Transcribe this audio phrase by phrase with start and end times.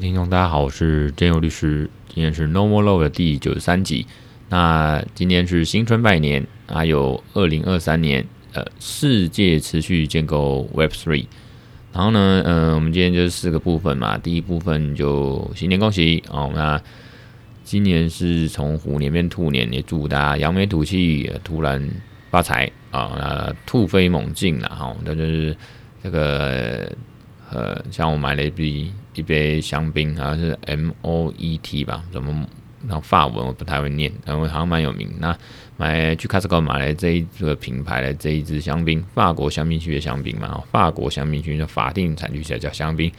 [0.00, 1.90] 听众，大家好，我是真友律师。
[2.08, 4.06] 今天是 No More Law 的第九十三集。
[4.48, 11.26] 那今天是新春拜年，还有二零二三年，呃，世界持续建构 Web Three。
[11.92, 14.16] 然后呢，嗯、我们今天就是四个部分嘛。
[14.16, 16.52] 第一部分就新年恭喜哦。
[16.54, 16.80] 那
[17.64, 21.82] 今年是从虎年变兔年，也祝大家扬眉吐气，突然
[22.30, 24.96] 发财啊，那突飞猛进了哈。
[25.04, 25.56] 那就是
[26.02, 26.88] 这个。
[27.50, 32.46] 呃，像我买了一笔一杯香槟，好像是 M O E T 吧，怎么
[32.86, 35.10] 然后法文我不太会念，然后好像蛮有名。
[35.18, 35.36] 那
[35.76, 43.10] 买去 Costco 买了这一个品牌的这一支香槟，法国香槟区的香槟嘛，法国香槟区的法定产区才叫香槟。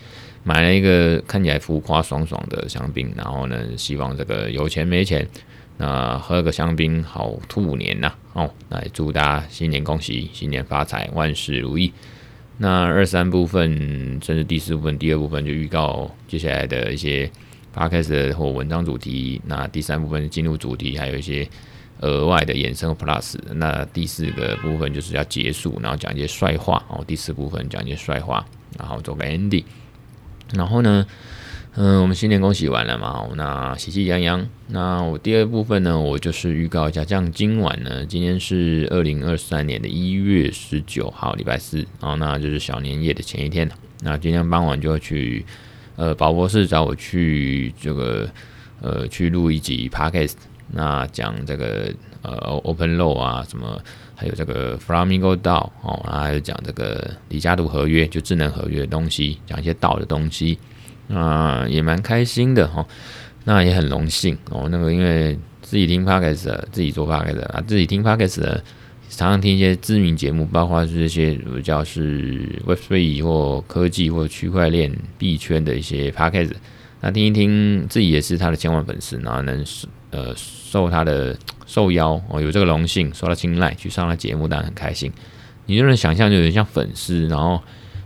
[0.43, 5.27] 买了一个看起来浮夸爽爽的香槟，然后呢，希望这个有钱没钱，
[5.75, 11.91] 那喝个香槟好兔年呐、啊，哦，那也祝大家新年恭喜，新年发财，万事如意。
[12.61, 17.31] 那二三部分，甚至第四部分、第二部分就预告接下来的一些
[17.73, 19.41] p o d c 或文章主题。
[19.45, 21.47] 那第三部分进入主题，还有一些
[22.01, 23.37] 额外的衍生 plus。
[23.53, 27.01] 那第四个部分就是要结束，然后讲一些帅话哦。
[27.07, 28.45] 第四部分讲一些帅话，
[28.77, 29.63] 然后做个 ending。
[30.53, 31.05] 然后呢？
[31.81, 34.45] 嗯，我们新年恭喜完了嘛，那喜气洋洋。
[34.67, 43.71] 那我第二部分呢，我就是预告一下，像今晚呢，今天是二零二三年的一月十九号，礼拜四，然后那就是小年夜的前一天。
[44.01, 45.45] 那今天傍晚就要去，
[45.95, 48.29] 呃，宝博士找我去这个，
[48.81, 50.33] 呃，去录一集 podcast，
[50.73, 52.33] 那讲这个呃
[52.65, 53.81] Open Law 啊，什么，
[54.15, 60.59] 还有这个 Flamingo DAO 哦，还有讲这个李嘉图合约，就智能合约的东西，讲一些道的东西。
[61.13, 62.85] 啊，也蛮开心的哈，
[63.43, 64.67] 那也很荣幸哦。
[64.69, 68.41] 那个因为自己听 Podcast，自己做 Podcast 啊，自己听 Podcast，
[69.09, 76.51] 常常听一些知名节目，包括是这些比较是 Web three 或科技或区块链币圈的一些 Podcast，
[77.01, 79.65] 那听一听，自己也是他的千万粉丝，然后能
[80.11, 85.11] 呃受他的受邀哦，有这个荣幸受到青睐去上他节目，当然很开心。
[85.65, 87.59] 你就能想象，就有点像粉丝，然后。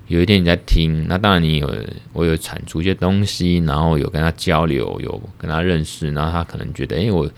[0.07, 1.75] 有一天你在听，那当然你有
[2.11, 7.29] 我有产出一些东西，然后有跟他交流，有跟他认识，然后他可能觉得，哎、欸，我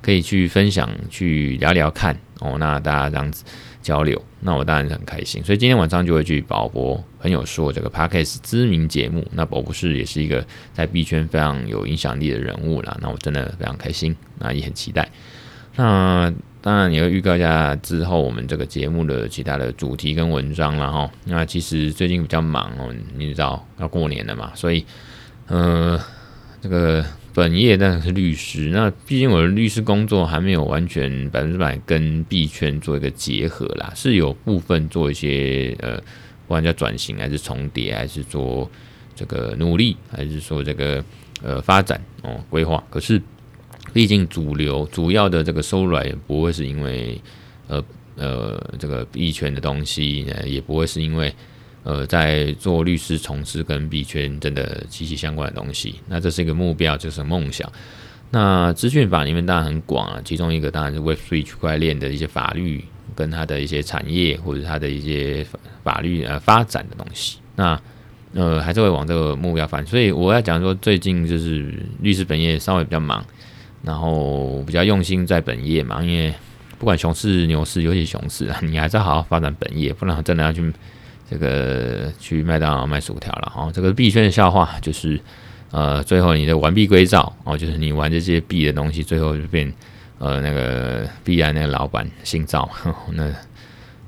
[0.00, 2.56] 可以去分享，去聊聊看哦。
[2.58, 3.44] 那大家这样子
[3.82, 5.44] 交流，那我当然是很开心。
[5.44, 12.96] 所以今天晚上就会去宝博朋友说这个 Podcast 知名节目，那宝博士也是一个在币圈非常有影响力的人物啦。
[13.00, 15.08] 那我真的非常开心，那也很期待。
[15.76, 16.32] 那。
[16.64, 21.10] 当然，也会预告一下之后我们这个节目的其他的主题跟文章了哈。
[21.26, 24.82] 那其实最近比较忙哦，你知道要过年了嘛，所以
[25.48, 26.00] 呃，
[26.62, 27.04] 这个
[27.34, 28.70] 本业当然是律师。
[28.72, 38.70] 那毕竟我的律师工作还没有完全百分之百跟币圈做一个结合啦，是有部分做一些呃，不管叫转型还是重叠，还是做
[39.14, 41.04] 这个努力，还是说这个
[41.42, 43.20] 呃发展哦规划，可是。
[43.94, 47.18] 毕竟主流主要的这个收入来源不会是因为
[47.68, 47.82] 呃
[48.16, 51.32] 呃这个币圈的东西，也不会是因为
[51.84, 55.94] 呃在做律师从事跟币圈真的息息相关的东西。
[56.08, 57.70] 那这是一个目标，就是梦想。
[58.32, 62.84] 那资讯法里面当然很广啊，其中一个当然是 Web3 区块链的一些法律
[63.14, 65.46] 跟它的一些产业或者它的一些
[65.84, 67.38] 法律呃发展的东西。
[67.54, 67.80] 那
[68.34, 69.86] 呃还是会往这个目标发展。
[69.86, 73.24] 所以我要讲说，最近就是律师本业稍微比较忙。
[73.84, 76.34] 然后比较用心在本业嘛，因为
[76.78, 80.72] 不管熊市牛市，尤其熊市啊， 你还是要好好发展本业，不然真的要去
[81.30, 83.70] 这个去麦当劳卖薯条了哈。
[83.72, 85.20] 这个币圈的笑话就是，
[85.70, 89.72] 呃，最后你的完璧归赵哦，就是你玩这些币的东西，最后就变
[90.18, 92.68] 呃那个币安那个老板姓赵，
[93.12, 93.30] 那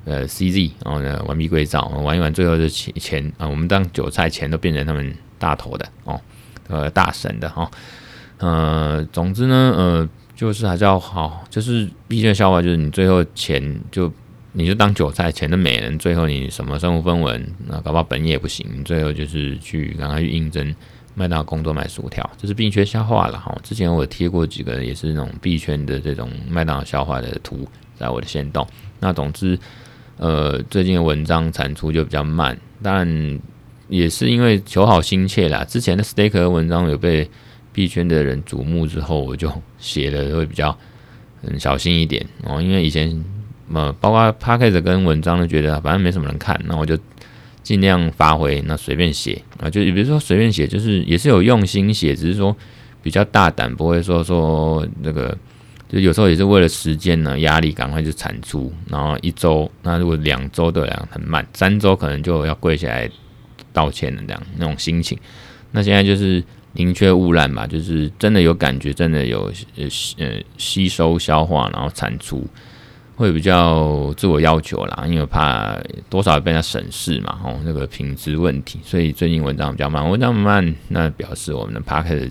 [0.05, 6.19] 呃 CZ，然后呢完璧归赵，玩一玩，最后的钱钱啊，我们当韭菜钱都变成他们大头的哦，
[6.67, 7.69] 呃大神的哈。
[8.39, 14.11] 呃，总之呢，呃，就是还是要好，就是币圈笑话，就是你最后钱就
[14.51, 20.75] 你就当韭菜，钱都没了，最后你什么身无分文，那搞不好本业也不行，最后就是去赶快去应征
[21.15, 23.57] 麦当劳工作买薯条，这是币圈笑话了哈。
[23.63, 27.67] 之前我贴过几个也是那种币圈的这种麦当劳笑话的图，
[27.97, 28.67] 在我的线动。
[28.99, 29.57] 那总之，
[30.17, 33.39] 呃，最近的文章产出就比较慢，但
[33.89, 35.63] 也是因为求好心切啦。
[35.63, 37.27] 之前的 Staker 文章有被。
[37.77, 40.75] 币圈的人瞩目之后，我就写的会比较
[41.43, 42.25] 嗯小心一点。
[42.43, 43.23] 哦，因为以前
[43.71, 46.97] 呃包括 Podcast 跟文章都觉得反正没什么人看，那我就
[47.61, 49.39] 尽量发挥，那随便写。
[49.59, 52.57] 啊， 就比如说随便写，就是也是有用心写，只是说
[53.03, 55.37] 比较大胆，不会说说那个，
[55.87, 63.07] 就有时候也是为了时间呢压力，赶快就产出，然后一周，那如果两周都两很慢，三周可能就要跪下来
[63.71, 65.15] 道歉的这样那种心情，
[65.69, 66.43] 那现在就是。
[66.77, 69.85] 宁缺毋滥吧，就是真的有感觉，真的有呃
[70.19, 72.45] 呃吸收消化，然后产出
[73.15, 75.75] 会比较自我要求啦，因为怕
[76.07, 82.29] 多少被人家审视嘛，哦，那个品质问题，所以最近文章比较慢，文章慢，那表示我们的 Podcast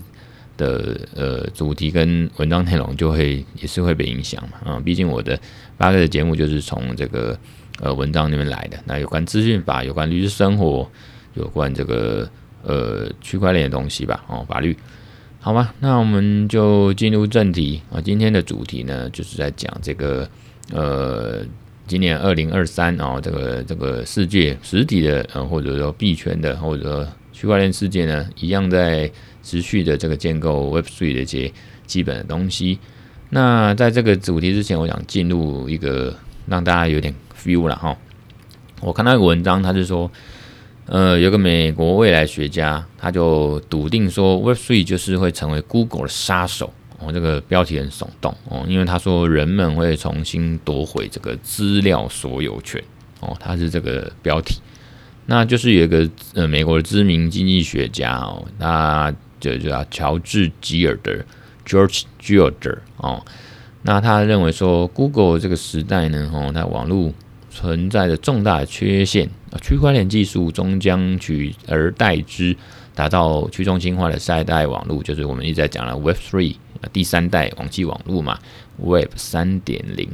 [0.55, 5.37] 的呃主题跟文章内容就会也是会被影响嘛，啊，毕竟我的
[5.77, 7.37] Podcast 节目就是从这个
[7.81, 10.89] 呃文章那边来的，那有关资讯法，有关律师生活，
[11.33, 12.29] 有关这个。
[12.63, 14.75] 呃，区块链的东西吧，哦，法律，
[15.39, 18.01] 好吧，那我们就进入正题啊。
[18.01, 20.27] 今天的主题呢，就是在讲这个
[20.73, 21.45] 呃，
[21.85, 29.09] 今年二零二三啊，这个这个世界实体的呃，或者说币圈的，或者说区块链世界呢，一样在
[29.43, 31.49] 持续的这个建构 Web3 的一些
[31.85, 32.79] 基本的东西。
[33.29, 36.13] 那在这个主题之前，我想进入一个
[36.47, 37.95] 让大家有点 feel 了哈。
[38.81, 40.11] 我看到一个文章，他就说。
[40.87, 46.73] 呃，有个美国未来学家，他就笃定说，Web3 就是会成为 Google 的杀手。
[46.99, 52.83] 哦，这个标题很耸动哦，因为他说人们会重新夺回这个资料所有权。
[53.19, 54.59] 哦，他是这个标题。
[55.27, 61.13] 那就是有一个呃美国的知名经济学家哦，那就叫乔治吉尔德
[61.67, 63.23] （George Gilder） 哦。
[63.83, 67.11] 那他认为说，Google 这个时代呢，哦，它网络
[67.51, 69.29] 存在着重大的缺陷。
[69.61, 72.55] 区块链技术终将取而代之，
[72.93, 76.55] 达到去中心化的下一代网络，就是我们一直在讲的 Web Three
[76.91, 78.37] 第三代网际网络嘛
[78.77, 80.09] ，Web 三点零。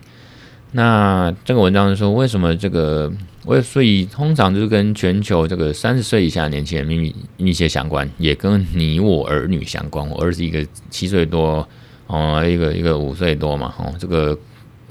[0.76, 3.12] 那这个文章说，为什么这个
[3.46, 10.08] Web Three 通常就是跟全球这个三十岁以下年轻人密密密切相关，也跟你我儿女相关。
[10.10, 11.68] 我儿子一个七岁多，
[12.08, 14.38] 哦，一个一个五岁多嘛，哦，这个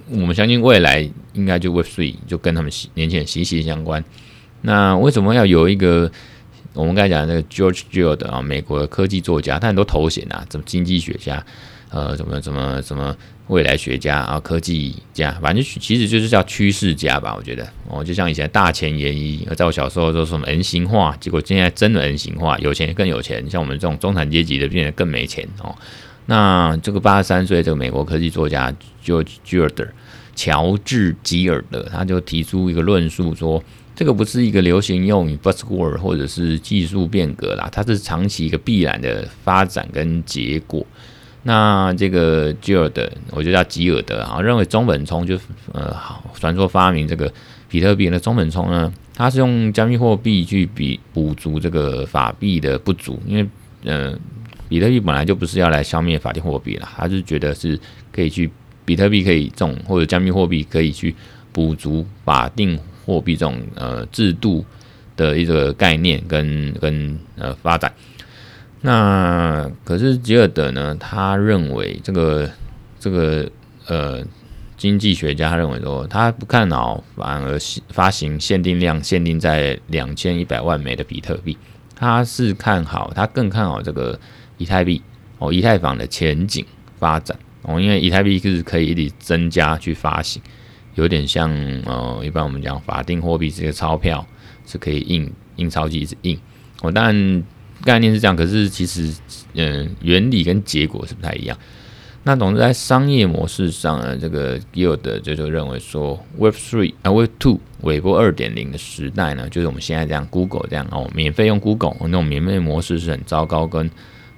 [0.08, 1.00] 我们相信未来
[1.32, 4.04] 应该就 Web Three 就跟他们年轻人息息相关。
[4.62, 6.10] 那为什么要有一个
[6.72, 11.44] 我们刚才讲的那个 George Gilder 啊，美国的科技作家，他很多头衔啊，什么经济学家，
[11.90, 13.14] 呃，什么什么什么
[13.48, 25.76] 未来学家啊，科技家，反正其实就是叫趋势家吧，我觉得哦，就像以前大前研一，在我小时候说什么 N 型化，结果现在真的 N 型化，有钱更有钱，像我们这种中产阶级的变得更没钱哦。
[26.24, 28.72] 那这个八十三岁这个美国科技作家
[29.04, 29.88] George Gilder
[30.34, 33.62] 乔治吉尔德，他就提出一个论述说。
[33.94, 40.84] 这个不是一个流行用语 buzzword 或者是技术变革啦，它是长期一个必然的发展跟结果。
[41.42, 45.38] 那这个吉尔德，我就叫吉尔德啊，认为中本聪就
[45.72, 47.32] 呃，好传说发明这个
[47.68, 53.46] 比特币的中本聪呢，他是用加密货币去比补足这个法币的不足，因为
[53.84, 54.16] 呃，
[54.68, 57.78] 比特币本来就不是要来消灭法定货币了，他是觉得是
[58.10, 58.50] 可以去
[58.84, 61.14] 比特币可以种或者加密货币可以去
[61.52, 62.78] 补足法定。
[63.04, 64.64] 货币这种呃制度
[65.16, 67.92] 的一个概念跟跟呃发展，
[68.80, 72.50] 那可是吉尔德呢，他认为这个
[72.98, 73.50] 这个
[73.86, 74.22] 呃
[74.76, 77.58] 经济学家他认为说他不看好，反而
[77.90, 81.56] 发行限定量限定在两千一百万枚的比特币，
[81.94, 84.18] 他是看好，他更看好这个
[84.58, 85.02] 以太币
[85.38, 86.64] 哦，以太坊的前景
[86.98, 87.38] 发展。
[87.64, 90.42] 哦，因为以太币是可以一直增加去发行。
[90.94, 91.50] 有点像
[91.84, 94.26] 呃，一般我们讲法定货币这个钞票
[94.66, 96.38] 是可以印印钞机一直印。
[96.82, 97.42] 我当然
[97.84, 99.12] 概念是这样，可是其实
[99.54, 101.56] 嗯、原理跟结果是不太一样。
[102.24, 113.90] 那总之在商业模式上呢，这个 Guild 就就认为说，Web Three 啊 Web Two 韦伯二点零的时代呢，就是我们现在这样 Google 这样哦，免费用 Google 那种免费模式是很糟糕跟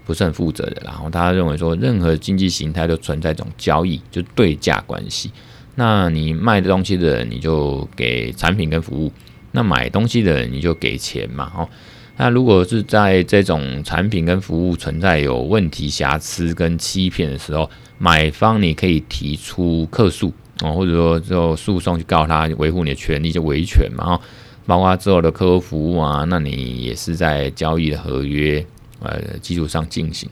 [0.07, 0.81] 不是很负责的。
[0.83, 5.31] 然后他认为说，任何经济形态都存在一种交易，就对价关系。
[5.77, 9.11] 那你卖的东西的人，你就给产品跟服务；
[9.51, 11.51] 那买东西的人，你就给钱嘛。
[11.57, 11.69] 哦，
[12.17, 24.15] 那如果是在这种产品跟服务存在有问题、瑕疵跟欺骗的时候，买方你可以提出客诉哦，或者说就诉讼去告他，维护你的权利，就维权嘛。
[24.15, 24.21] 哦，
[24.67, 28.65] 包括之后的客户服务啊，那你也是在交易的合约
[29.01, 30.31] 呃基础上进行。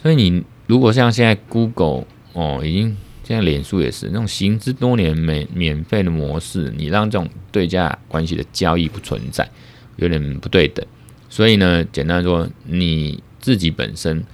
[0.00, 2.96] 所以你如果像现在 Google 哦，已经。
[3.26, 9.50] 现在脸书也是那种行之多年免免费的模式，你让这种对价关系的交易不存在，
[9.96, 10.86] 有点不对等。
[11.28, 14.24] 所以呢，简单说，你自己本身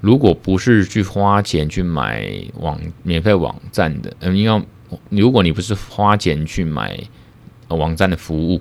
[0.00, 4.62] 如果不是去花钱去买网免费网站的，嗯，因为
[5.10, 7.00] 如果你不是花钱去买
[7.68, 8.60] 网站的服务，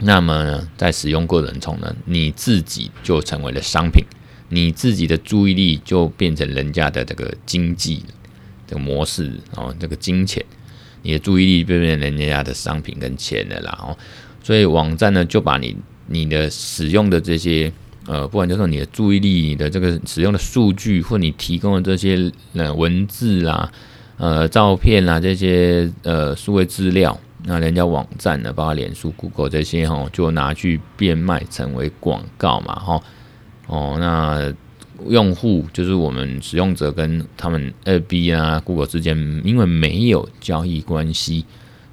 [0.00, 4.02] 那么呢，在使用过程中呢，你自己就成为了商品，
[4.48, 8.14] 你自己的注意力就变成人家的这个经济了。
[8.68, 10.44] 这个模式哦，这个金钱，
[11.02, 13.96] 你的注意力变成人家的商品跟钱的啦哦，
[14.42, 17.72] 所以网站呢就把你你的使用的这些
[18.06, 23.70] 呃，不管就是说你的注意力、你的这个使用的数据，或你提供的这些呃文字啦、
[24.16, 33.02] 呃照片啦这些呃数位资料，那人家网站呢，包括脸书、Google 这些哈，就拿去变卖成为广告嘛，哈，
[33.66, 34.50] 哦，那
[35.06, 41.44] 用户就是我们使用者跟他们 FB 啊、Google 之间，因为没有交易关系。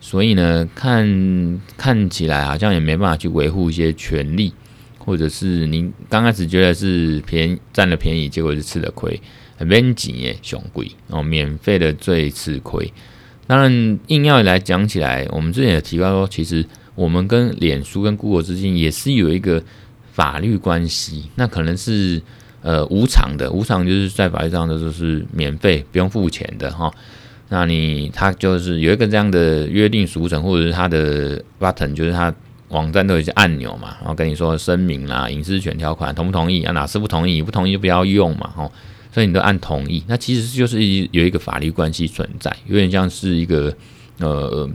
[0.01, 4.53] 所以呢，看看起来好像也没办法去维护一些权利，
[4.99, 9.19] 或者是您刚开始觉得是便宜占了便宜，结果是吃了亏，
[9.57, 12.93] 很便宜耶，熊贵哦，免费的最吃亏。
[13.47, 19.63] 当然，硬要来讲起来，我们之前也提到说，其实我们跟脸书跟 Google 之间也是有一个
[20.11, 22.21] 法律关系，那可能是
[22.65, 26.91] 呃无偿的，无偿就是在法律上的就是免费不用付钱的哈。
[27.49, 32.33] 那你他就是有一个这样的约定俗成，或者是他的 button，就是他
[32.69, 36.71] 网站都有一些按钮嘛，然后跟你说声明啦、隐私权条款同不同意啊？
[36.71, 37.43] 哪次不同意？
[37.43, 38.71] 不同意就不要用嘛，哈，
[39.13, 40.03] 所以你都按同意。
[40.07, 43.71] 那其实就是有一个法律关系存在，有点像是一个
[44.17, 44.67] 呃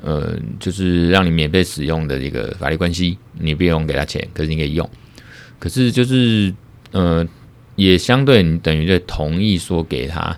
[0.00, 4.88] 呃，就是让你免费使用的一个法律关系，你不用给他钱，可是你可以用。
[5.58, 6.54] 可是就是
[6.94, 7.26] 呃，
[7.76, 10.34] 也相对你等于在同意说给他。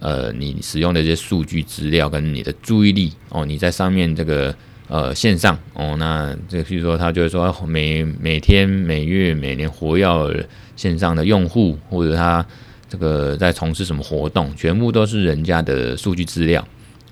[0.00, 4.54] 呃，你使用的这些数据资料跟你的注意力哦，你在上面这个
[4.86, 12.44] 呃线上哦，那这个譬如说他就是说每每天、每月、每年活跃线上的用户，或者他
[12.86, 16.62] 这个在从事什么活动，全部都是人家的数据资料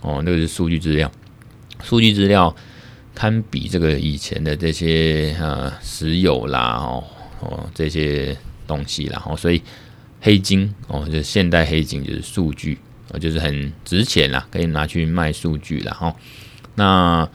[0.03, 1.11] 哦，那个是数据资料，
[1.83, 2.55] 数据资料
[3.15, 7.05] 堪比这个以前的这些呃石油啦哦
[7.41, 8.37] 哦这些
[8.67, 9.63] 东西啦，哦，所以。
[10.25, 12.79] 黑金哦，就是现代黑金，就是数据，
[13.11, 15.93] 哦，就是很值钱啦，可以拿去卖数据啦。
[15.93, 16.15] 哈。
[16.77, 17.29] 那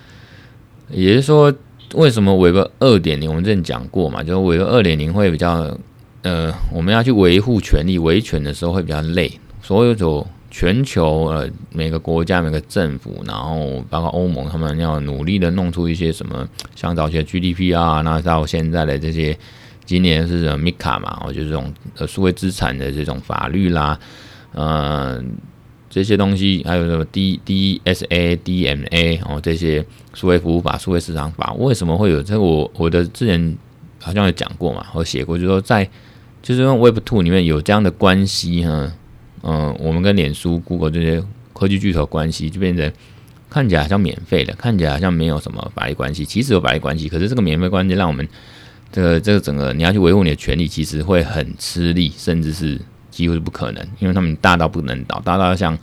[0.90, 1.54] 也就是说，
[1.96, 4.24] 为什么维伯二点零我们之前讲过嘛？
[4.24, 5.78] 就是维伯二点零会比较
[6.22, 9.30] 呃，我们要去维护权利、维权的时候会比较累。
[9.62, 19.38] 所有就全球呃每个国家、每个政府，然后包括欧盟，他们要努力的弄出一些什么，像早些 GDP 啊，那到现在的这些。
[19.88, 23.98] 今年是什么 MiCA 嘛，哦，就是这种呃数位资产的这种法律啦，
[24.52, 25.24] 呃，
[25.90, 32.22] 这些东西，还有什么 D DSA、DMA 哦，这些数位服务法、数位市场法，为什么会有？
[32.22, 33.58] 这我我的之前
[34.02, 35.90] 好像有讲过嘛，我写过，就是说在
[36.44, 38.92] 就是用 Web Two 里面有这样的关系哈，
[39.44, 42.92] 嗯、我们跟脸书、Google 这些科技巨头关系就变成
[43.50, 48.28] 看起来好像免费的，看起来好像没有什么法律关系，其实有法律关系，可是这个免费关系让我们。
[48.92, 52.80] 这个这个整个你要去维护你的权利，其实会很吃力，甚至是
[53.12, 55.78] 几乎是不可能，因为他们大到不能倒，大到像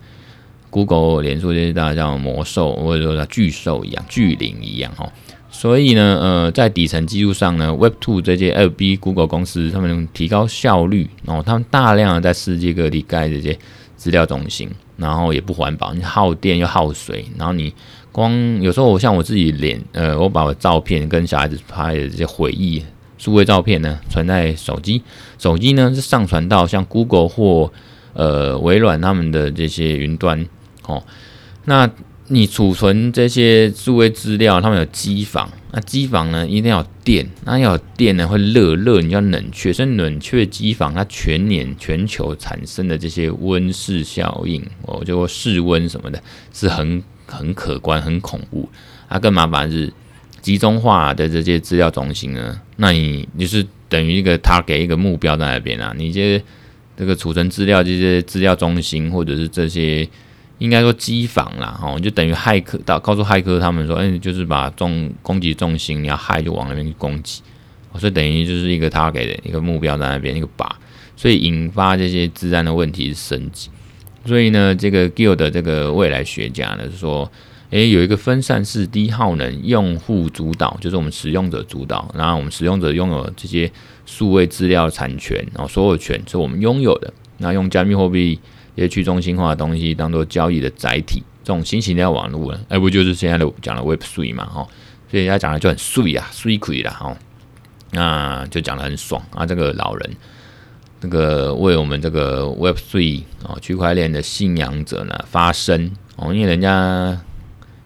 [0.71, 5.13] Google、脸书这些大像魔兽或者说像巨兽一样、巨灵一样哈。
[5.51, 13.57] 所以呢，呃，在底层技术上呢，Web Two 这些 FB、Google 公司，他们提高效率，然后他们大量的在世界各地盖这些
[13.97, 17.73] 资料中心，然后也不环保，你耗电又耗水，然后你。
[18.15, 18.33] 光
[18.63, 22.81] 有时候我像我自己脸，呃，我把我照片跟小孩子拍的这些回忆
[23.25, 25.03] 数位照片呢，传在手机，
[25.39, 27.73] 手机呢是上传到像 Google 或
[28.13, 30.47] 呃微软他们的这些云端，
[30.87, 31.03] 哦，
[31.65, 31.91] 那
[32.29, 47.03] 你储存这些数位资料，他们有机房，那机房呢一定要有电，那要有电呢会热热，你要冷却，所以冷却机房它全年全球产生的这些温室效应，哦，就室温什么的，是很。
[47.27, 48.69] 很可观，很恐怖。
[49.09, 49.91] 它、啊、更麻烦是
[50.45, 55.95] 集中化的这些资料中心呢，那你就是等于一个他给一个目标在那边啊。
[55.97, 56.39] 你这
[56.95, 60.07] 这个储存资料这些资料中心，或者是这些
[60.59, 67.41] 应该说机房啦，哦，就等于骇客到告诉骇客他们说，哎，就是把重攻击重心，你要骇就往那边去攻击。
[67.97, 70.69] 所以等于就是一个他给的一个目标在那边一个靶，
[71.17, 73.71] 所以引发这些资安的问题是升级。
[74.27, 77.31] 所以呢，这个 Gill 的这个未来学家呢说，
[77.75, 83.69] 诶，有一个分散式低耗能、用户主导，就是我们使用者主导，然后我们使用者拥有这些
[84.07, 87.13] 数位资料产权，然后所有权是我们拥有的。
[87.39, 88.39] 那用加密货币
[88.77, 94.69] 一些去中心化的东西当做交易的载体，这种新型的网络呢，而不就是现在的讲的 Web Three 嘛，哈，
[95.11, 97.17] 所以人家讲的就很碎啊，碎亏啦，哈，
[97.91, 100.11] 那就讲的很爽啊，这个老人。
[101.01, 107.21] 这个为我们这个 Web Three 哦，区块链的信仰者呢发声哦，因为人家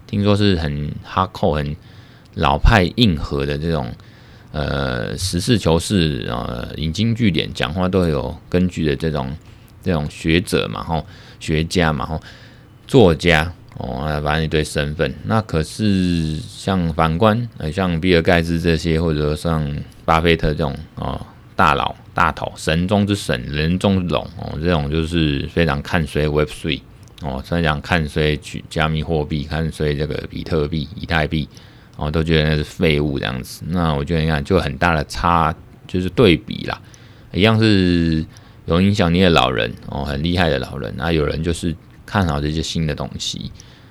[0.09, 1.77] 听说是很哈扣很
[2.35, 3.93] 老派硬核的这种
[4.51, 9.33] 呃实事求是啊、呃、引经据典讲话都有根据的这种
[9.83, 11.07] 这种学者嘛吼
[11.39, 12.21] 学家嘛吼
[12.87, 15.15] 作家哦，反正一堆身份。
[15.25, 21.21] 那可是像反观呃像比尔盖茨这些，或者说像巴菲特这种哦。
[21.59, 26.81] 大佬、大头、神中之神、人中之龙哦，这种就是非常看衰 Web Three
[27.23, 31.49] 哦，非常看衰去加密货币，看衰这个比特币、以太币
[31.97, 33.65] 哦，都觉得那是废物这样子。
[33.67, 35.55] 那我觉得你看，就很大的差，
[35.87, 36.81] 就是对比啦，
[37.33, 38.25] 一样是
[38.67, 41.75] 有影响力的老人哦，很厉害的老人，那有人就是
[42.07, 43.51] 看好这些新的东西。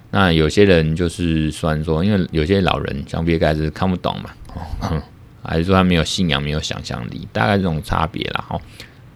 [0.09, 4.29] 那有些人就是虽然说，因为有些老人像比尔盖茨看不懂嘛，
[4.79, 5.03] 哦，
[5.43, 8.45] 还是说他没有信仰、没有想象力，大概这种差别啦。
[8.49, 8.61] 哦，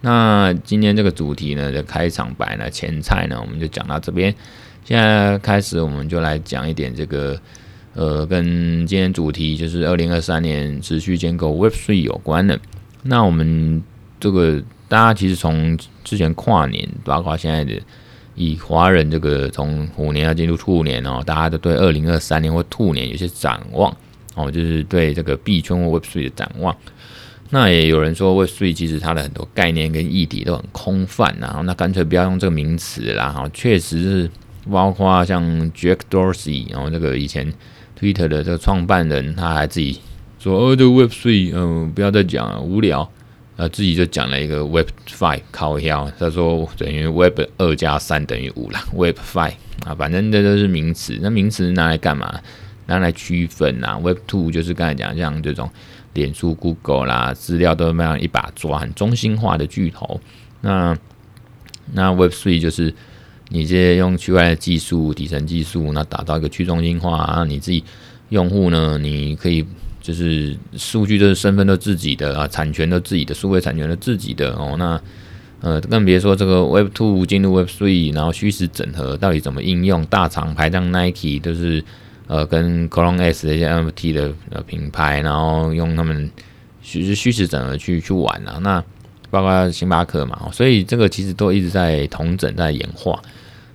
[0.02, 4.34] 那今天这个主题呢，的开场白呢，前菜呢，我们就讲到这边。
[4.84, 7.40] 现在开始，我们就来讲一点这个，
[7.94, 12.60] 呃，跟今天主题就是二零二三年持续建构 Web3 有关的。
[13.02, 13.82] 那我们
[14.20, 17.80] 这个大家其实从之前跨年，包括现在的。
[18.34, 23.94] 以华人这个从虎年要进入兔年哦，大家都对二零二三年或兔年有些展望
[24.34, 26.74] 哦，就是对这个币圈或 Web3 的展望。
[27.54, 33.28] 那也有人说，Web Three 其实它的很多概念跟议题都很空泛呐，那干脆不要用这个名词啦。
[33.28, 34.30] 哈，确实是
[34.70, 37.52] 包括像 Jack Dorsey，然后这个以前
[38.00, 40.00] Twitter 的这个创办人，他还自己
[40.38, 43.06] 说，哦，这，Web Three，嗯，不要再讲了，无聊。
[43.56, 48.82] 呃，自己就讲了一个 Web Five 靠腰，他说等于 Web 二加三等于五啦。
[48.94, 49.52] Web Five
[49.84, 51.18] 啊，反正这都是名词。
[51.20, 52.40] 那名词拿来干嘛？
[52.86, 53.98] 拿来区分啊。
[54.02, 55.68] Web Two 就是刚才讲像这种
[56.14, 60.20] 脸书、Google 啦，资料都那样一把抓，很中心化的巨头。
[60.60, 60.96] 那
[61.92, 62.94] 那 Web Three 就是
[63.48, 67.82] 你这些用区块链技术、底层技术，那打造一个去中心化，啊，你自己
[68.30, 69.64] 用户呢，你可以。
[70.02, 74.74] 就是数据都是身份都自己的啊，产权都自己的，数位产权都自己的哦。
[74.76, 75.00] 那
[75.60, 80.04] 呃，更别说这个 Web Two 进入 Web Three，然后虚实整合到底怎么应用？
[80.06, 81.84] 大厂牌像 Nike 都是
[82.32, 86.30] 呃跟 CloneX 这些 NFT 的呃品牌，然后用他们
[86.80, 88.58] 虚实虚实整合去去玩啊。
[88.62, 88.82] 那
[89.28, 93.20] 包括星巴克嘛，所以这个其实都一直在同整在演化。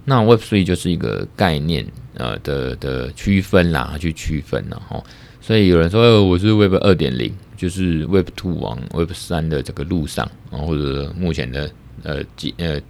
[0.06, 5.04] 那 Web Three 就是一个概念呃的的区分啦，去区分然后。
[5.39, 11.70] 所以有人说我是 Web 二点零，就是 Web Two 往 Web 三的这个路上然后，或者目前的
[12.04, 12.82] 呃几呃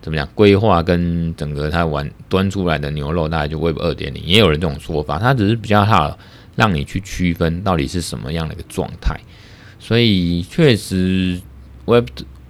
[0.00, 4.22] 怎么样规划跟整个它玩端出来的牛肉，大概就 Web 二点零。
[4.24, 6.18] 也有人这种说法，它只是比较好
[6.56, 9.18] 让你去区分到底是什么样的一个状态。
[9.78, 11.40] 所以确实
[11.86, 12.06] Web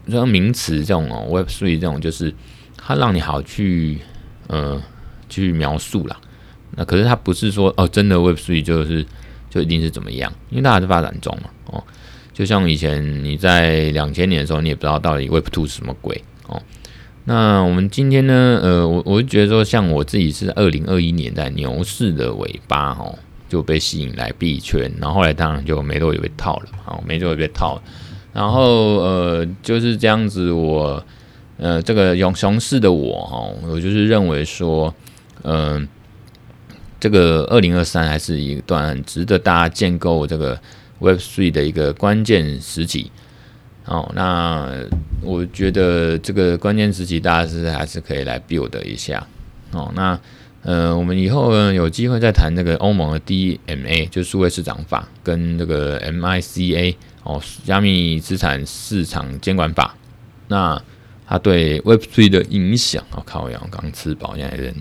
[0.06, 2.34] 这种名词这种哦，Web Three 这种就是
[2.76, 3.98] 它让你好去
[4.46, 4.82] 呃
[5.28, 6.16] 去描述啦。
[6.76, 9.06] 那可是它不是说哦，真的 Web Three 就是。
[9.50, 10.30] 就一定是怎么样？
[10.50, 11.82] 因为大家在发展中嘛，哦，
[12.34, 16.62] 就像以前你在两千年的时候，你也不知道到底 Web Two 是什么鬼哦。
[17.28, 23.18] 那我们今天呢，呃，我我就觉得说，像我自己是二零二一年在牛市的尾巴哦，
[23.50, 27.78] 就被吸引来币圈，然后后来当然就没多久被套了，哦，没多久被套，
[28.32, 31.04] 然后呃就是这样子我，
[31.58, 34.94] 呃这个熊熊市的我哈，我就是认为说，
[35.42, 35.86] 嗯、
[36.98, 40.58] 这个二零二三还是一段值得大家建构这个
[41.00, 43.12] Web Three 的一个关键时期。
[43.88, 44.70] 哦，那
[45.22, 49.27] 我觉得这个关键时期大家是还是可以来 build 一下。
[49.72, 50.18] 哦，那
[50.62, 59.94] 呃，我们以后呢有机会再谈这个欧盟的 DMA，就数位市场法跟这个 MICA 哦，加密资产市场监管法。
[60.48, 60.81] 那
[61.27, 64.74] 它对 Web Three 的影响，我、哦、靠，我刚吃饱，现在人。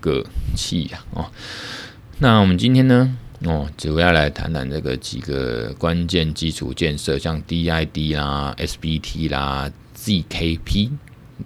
[0.00, 1.26] 个气呀哦，
[2.20, 10.90] 那我们今天呢哦，主要来谈谈这个几个关键基础建设，像 DID 啦、SBT 啦、ZKP，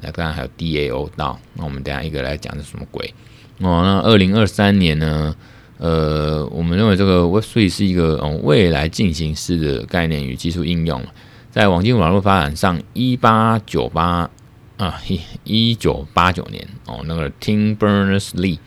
[0.00, 1.38] 那当然还有 DAO 到。
[1.54, 3.14] 那我们等下一个来讲是什么鬼
[3.60, 3.82] 哦？
[3.84, 5.36] 那二零二三年呢，
[5.78, 11.04] 呃，我们认为这个 Web3 是一个哦未来进行式的概念与技术应用，
[11.50, 14.30] 在网际网络发展上，一八九八。
[14.76, 15.00] 啊，
[15.44, 18.58] 一九八九年哦，那个 Tim Berners-Lee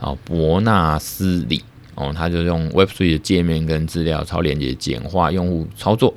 [0.00, 1.62] 哦，伯纳斯李
[1.94, 6.14] 哦，他就用 Web3 的界面跟资料超连接简化用户操作，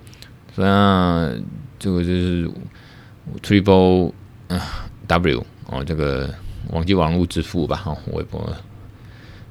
[0.56, 1.32] 所以啊，
[1.80, 2.50] 这个就是
[3.42, 4.12] Triple
[4.48, 6.34] 啊 W 哦，这个
[6.72, 8.52] 网际网络支付吧，哈，微博。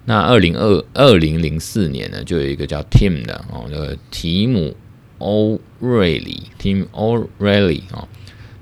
[0.05, 4.75] 那二零二二零零四年呢，就有一个叫 Tim 的哦，那个提姆
[5.19, 8.07] 欧瑞里 Tim O'Reilly 哦，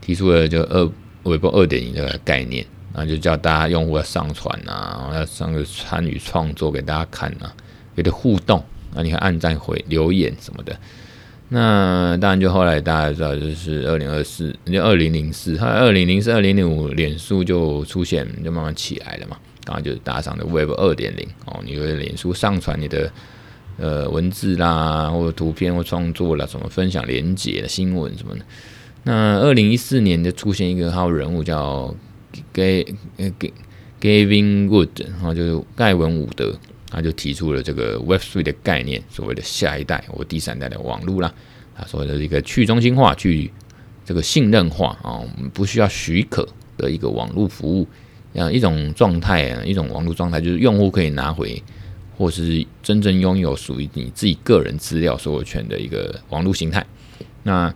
[0.01, 0.91] 提出了就二。
[1.25, 7.53] 微博二点零的概念，那就叫大家用户要上传啊，然后要上个参与创作给大家看啊，
[7.97, 8.59] 有点互动
[8.95, 10.75] 啊，你看按赞回留言什么的。
[11.49, 19.37] 那当然就后来大家知道，就是二零二四，就二零零四，后来二零零四、二零零五，脸书就出现，就慢慢起来了嘛。
[19.67, 23.11] 然后就是搭上的 Web 二点零哦，你的脸书上传你的
[23.79, 28.41] 呃文字啦，或者图片或创作啦，什么分享连结的新闻什么的。
[29.05, 31.95] 那二零一四年就出现一个号人物叫
[32.53, 32.85] 给
[33.39, 33.53] 给
[34.01, 36.59] Gavin Wood，然后就是盖文伍德，
[36.91, 41.33] 他就提出了这个 Web Three 的概念，所谓的下一代或第三代的网络啦，
[41.77, 43.51] 他所谓的一个去中心化、去
[44.05, 47.87] 这个信任化啊，我们不需要许可的一个网络服务。
[48.37, 51.63] 啊，一种状态啊，一种网络状态，就是用户可以拿回，
[52.19, 56.85] 或是真正拥有属于你自己个人资料所有权的一个网络形态。
[57.45, 57.73] 那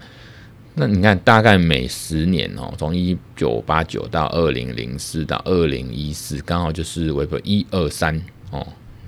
[0.78, 8.66] 那你看，大概每十年哦，从一九八九到二零零四到二零一四，刚好就是 Web 一二三哦，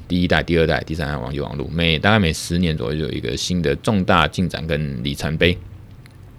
[0.09, 5.57] 第一代、第二代、第三代网际网络，每大概每十年左右就有一个新的重大进展跟里程碑。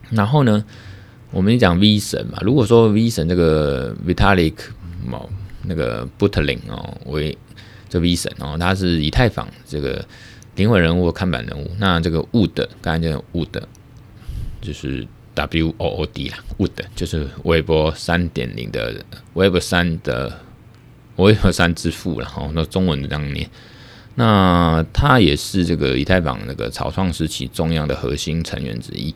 [0.10, 0.64] 然后呢，
[1.32, 4.56] 我们讲 V 神嘛，如果说 V 神这个 Vitalik。
[5.12, 5.28] 哦，
[5.64, 7.36] 那个 Buterin 哦，为
[7.90, 10.06] 这 V 神哦，他是以太坊这个
[10.56, 11.72] 灵魂人物、看板人物。
[11.80, 13.64] 那这个 Wood，刚才讲 Wood
[14.62, 15.08] 就是
[15.42, 20.40] W O O D 啦，Wood 就是 Web 三点零的 Web 三的
[21.16, 22.50] Web 三之父了哈。
[22.54, 23.50] 那中文的当年，
[24.16, 29.14] 那他也是这个以太坊那个草创时期重要的核心成员之一。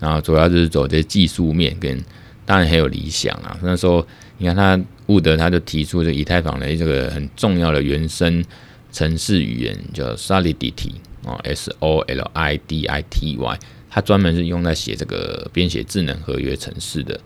[0.00, 2.02] 然后主要就是走这些技术面跟。
[2.44, 3.56] 当然很有理想啊！
[3.62, 4.04] 那时候
[4.38, 8.44] 你看他伍德，他就提出这以太坊的这个很重要的原生
[8.90, 13.58] 程式语言叫 Solidity 哦，S O L I D I T Y，
[13.92, 17.20] 他专门是用在写这个编写智能合约程式的。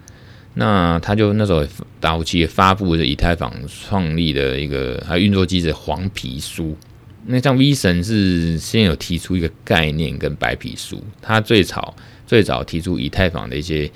[0.54, 1.64] 那他就那时候
[2.00, 6.76] 早期也发布了以太坊创立的一个还有运作机制黄皮书。
[7.26, 11.94] 那像 V 神是先有提出一个概念跟白皮书，他最早
[12.26, 13.88] 最早提出以太坊的一些。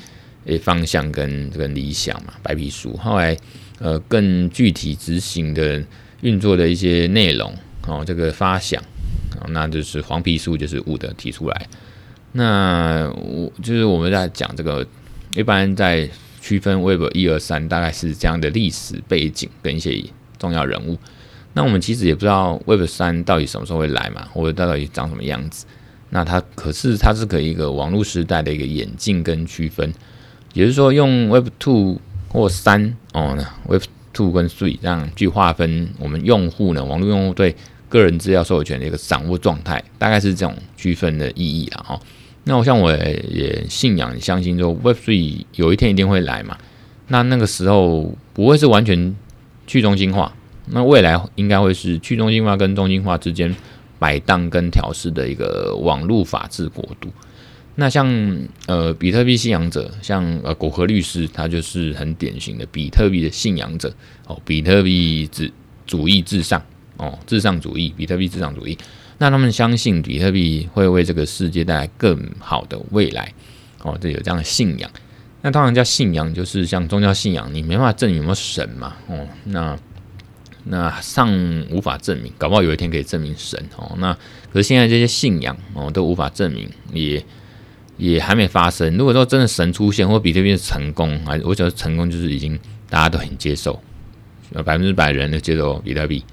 [0.47, 2.97] 诶，方向跟这个理想嘛，白皮书。
[2.97, 3.37] 后来，
[3.79, 5.85] 呃，更具体执行的
[6.23, 7.55] 运作的一些内容，
[7.87, 8.83] 哦，这个发想，
[9.39, 11.69] 哦，那就是黄皮书，就是伍德提出来。
[12.33, 14.87] 那我就是我们在讲这个，
[15.35, 16.09] 一般在
[16.41, 20.03] 区分 Web 一二三，大概是这样的历史背景跟一些
[20.39, 20.97] 重要人物。
[21.53, 25.67] 那我们其实也不知道 Web 三到底什么时候会来嘛，或者它到底长什么样子。
[26.11, 29.93] 那它可是它是可以一个网络时代的一个演进跟区分。
[30.53, 37.55] 也就是说，用 Web Two 或三哦呢，Web Two 跟 Three 这样去划分我们用户呢，网络用户对
[37.89, 42.01] 个人资料授权的一个掌握状态，大概是这种区分的意义了哈。
[42.51, 46.59] 那我像我也信仰相信，说 Web Three 有一天一定会来嘛。
[47.07, 49.15] 那那个时候不会是完全
[49.69, 50.35] 去中心化，
[50.67, 53.55] 那未来应该会是去中心化跟中心化之间
[54.01, 57.09] 摆荡跟调试的一个网络法治国度。
[57.77, 58.09] 那像
[58.67, 63.95] 呃比特币信仰者，像呃果壳律师，他就是很典型的比特币的信仰者
[64.27, 65.45] 哦，比特币主
[65.87, 66.61] 主义至上
[66.97, 68.77] 哦，至上主义，比特币至上主义。
[69.21, 73.31] 那他们相信比特币会为这个世界带来更好的未来
[73.83, 74.91] 哦，这有这样的信仰。
[75.43, 79.79] 那当然叫信仰，就是像宗教信仰，你没办法证明有没有神嘛哦，那
[80.65, 81.31] 那尚
[81.71, 83.93] 无法证明，搞不好有一天可以证明神哦。
[83.99, 84.13] 那
[84.51, 87.23] 可是现在这些信仰哦都无法证明也。
[87.97, 88.97] 也还没发生。
[88.97, 93.79] 如果说真的神出现，或比特币成功，还我觉得成功就是已经大家都很接受，
[94.65, 96.25] 百分之百人都接受比特币。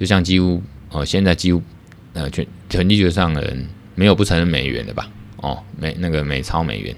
[0.00, 1.62] 就像几乎哦，现在几乎
[2.14, 5.10] 呃全全地球上的人没有不承认美元的吧？
[5.36, 6.96] 哦，美那个美钞美元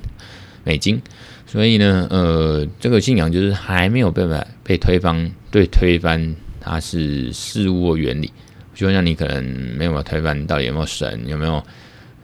[0.63, 1.03] 美金。
[1.47, 8.33] 所以呢，呃，这个信仰就是还没有办法被推翻，对推翻它是事物原理。
[8.75, 9.45] 就像你可能
[9.77, 11.63] 没有办法推翻到底有没有神，有没有？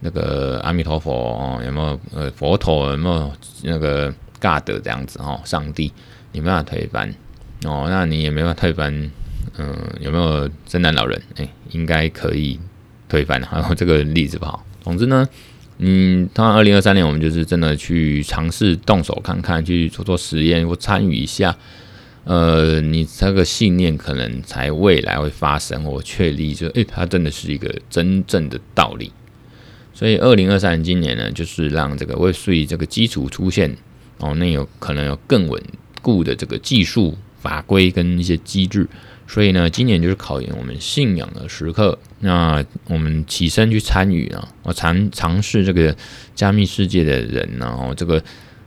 [0.04, 5.40] 那个阿弥陀佛，有没有呃佛陀有没有那个 God 这样子哦？
[5.44, 5.92] 上帝
[6.32, 7.08] 你没办法推翻
[7.64, 8.92] 哦，那你也没办法推翻，
[9.58, 11.22] 嗯、有没有圣诞老人？
[11.36, 12.58] 哎、应该可以
[13.12, 13.38] 推翻。
[13.44, 14.64] 还有这个例子不好。
[14.82, 15.28] 总之呢，
[15.76, 21.54] 嗯，通常二零二三年我们就是真的去尝试动手看看，去做做实验或参与一下。
[22.24, 29.12] 呃，你这个信念可能才未来会发生或确立，就诶、它真的是一个真正的道理。
[29.92, 33.76] 所以，二零二三年今年呢，就是让这个 Web3 这个基础出现
[34.18, 35.60] 哦，那有可能有更稳
[36.00, 38.88] 固的这个技术法规跟一些机制。
[39.26, 41.98] 所以呢，今年就是考验我们信仰的时刻。
[42.20, 45.96] 那我们起身去参与啊，我尝尝试这个
[46.34, 48.22] 加密世界的人呢，哦，这个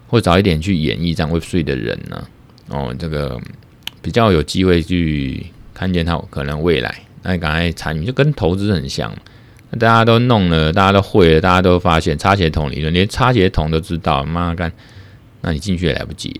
[0.07, 2.27] 或早一点去演绎这样 Web3 的人呢，
[2.69, 3.39] 哦，这个
[4.01, 6.95] 比较有机会去看见他可能未来。
[7.21, 9.15] 那你赶快参与，就跟投资很像。
[9.79, 14.71] 大家都弄了，大家都会了，大家都发现插血桶理论，连插血桶都知道，妈干，
[15.41, 16.33] 那你进去也来不及。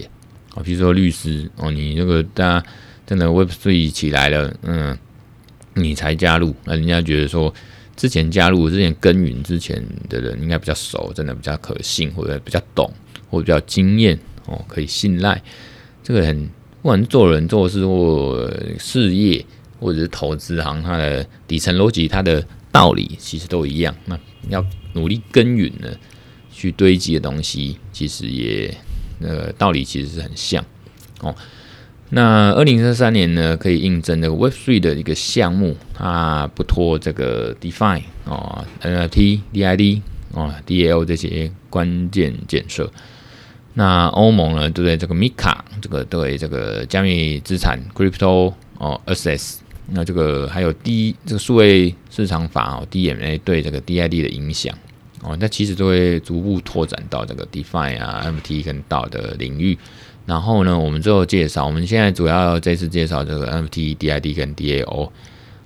[0.53, 2.65] 哦，比如说律师哦，你那个大家
[3.05, 4.97] 真的 Web3 起来了，嗯，
[5.75, 7.53] 你才加入，那人家觉得说
[7.95, 12.91] 之前加入、之前耕耘之前的人应该比较熟，真的比较可信，或者比较懂，
[13.29, 15.41] 或者比较经验哦，可以信赖。
[16.03, 16.45] 这个很，
[16.81, 19.45] 不管是做人做事或事业，
[19.79, 23.95] 或者是投资行，它的底层逻辑、它的道理其实都一样。
[24.05, 25.89] 那要努力耕耘呢，
[26.51, 28.75] 去堆积的东西，其实也
[29.19, 30.63] 那个道理其实是很像
[31.21, 31.35] 哦。
[32.09, 42.91] 那二零二三年呢，可以印证这个 Web Three 的一个项目，它不拖这个 DeFi 哦，NFT、DID 哦、DAO 这些关键建设。
[43.73, 49.55] 那欧盟呢，对这个 MiCA 这个对这个加密资产 Crypto 哦 Assets，
[49.87, 54.77] 那这个还有 D 这个数位市场法哦 DMA 对这个 DID 的影响
[55.21, 59.75] 哦，那其实都会逐步拓展到这个 DeFi 啊、MT 跟 DAO 的领域。
[60.25, 65.09] 然后呢，我们最后介绍，我们现在主要这次介绍这个 NFT、DID 跟 DAO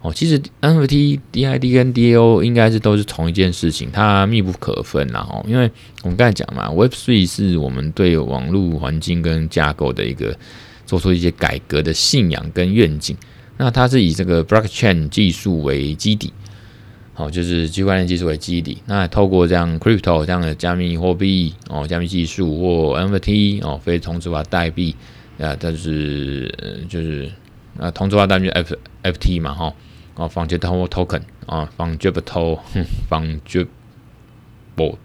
[0.01, 0.13] 哦。
[0.13, 5.25] 其实 NFT、DID 跟 DAO 应该是都是同一件事情，它密不可分啦。
[5.31, 5.43] 哦。
[5.47, 5.71] 因为
[6.03, 10.37] 我们刚才讲嘛，Web3 是我们对网络环境跟架构的一个
[10.85, 13.15] 做出一些改革的信仰跟愿景。
[13.57, 16.33] 那它是以这个 Blockchain 技术为基底。
[17.19, 24.95] 哦，就是区块链技术为基底，那透过这样 crypto 这样的加密货币哦，加密技术或 NFT 哦，非同质化代币
[25.37, 26.49] 啊，但是
[26.87, 27.29] 就是
[27.77, 29.73] 啊，同质化代币 F FT 嘛哈，
[30.15, 32.57] 哦，fungible token 啊，fungible
[33.09, 34.95] fungible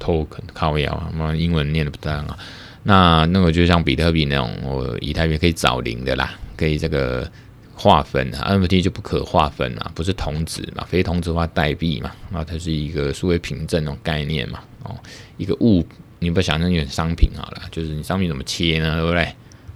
[0.00, 2.38] token 靠腰啊，嘛英文念的不太好，
[2.84, 7.30] 那那个就像比特币那种，我以太币可以找零的啦，可以这个。
[7.76, 14.96] 划分啊，NFT 就不可划分啊，不是同质嘛，非同质化代币嘛，那，它是一个数位凭证那种概念嘛，哦，
[15.36, 15.84] 一个物，
[16.20, 19.28] 你不想成一种商品好了，就是你商品怎么切呢，对不对？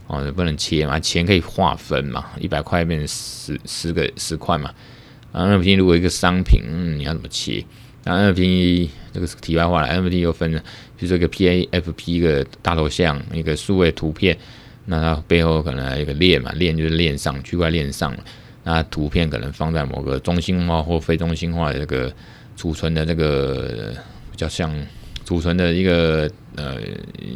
[0.07, 4.73] 哦，不能切嘛，钱可以划分嘛，一百块变成十十个十块嘛，
[5.33, 7.65] 啊，NFT 如果一个商品，嗯，你要怎么切？
[8.05, 10.61] 那 NFT 这个是题外话了，NFT 又分了，
[10.97, 14.39] 比如说一个 PAFP 一个大头像，一个数位图片。
[14.91, 18.17] 那它背后可能还有一个链嘛，链就是链上区块链上，
[18.65, 22.11] 那图片可能放在某个中心化或非中心化的这个
[22.57, 23.95] 储存的这个
[24.31, 24.75] 比较像
[25.27, 26.79] 储存的一个呃，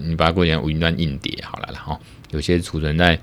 [0.03, 2.01] 你把它归成云端硬碟好了啦哈。
[2.31, 3.19] 有些储存在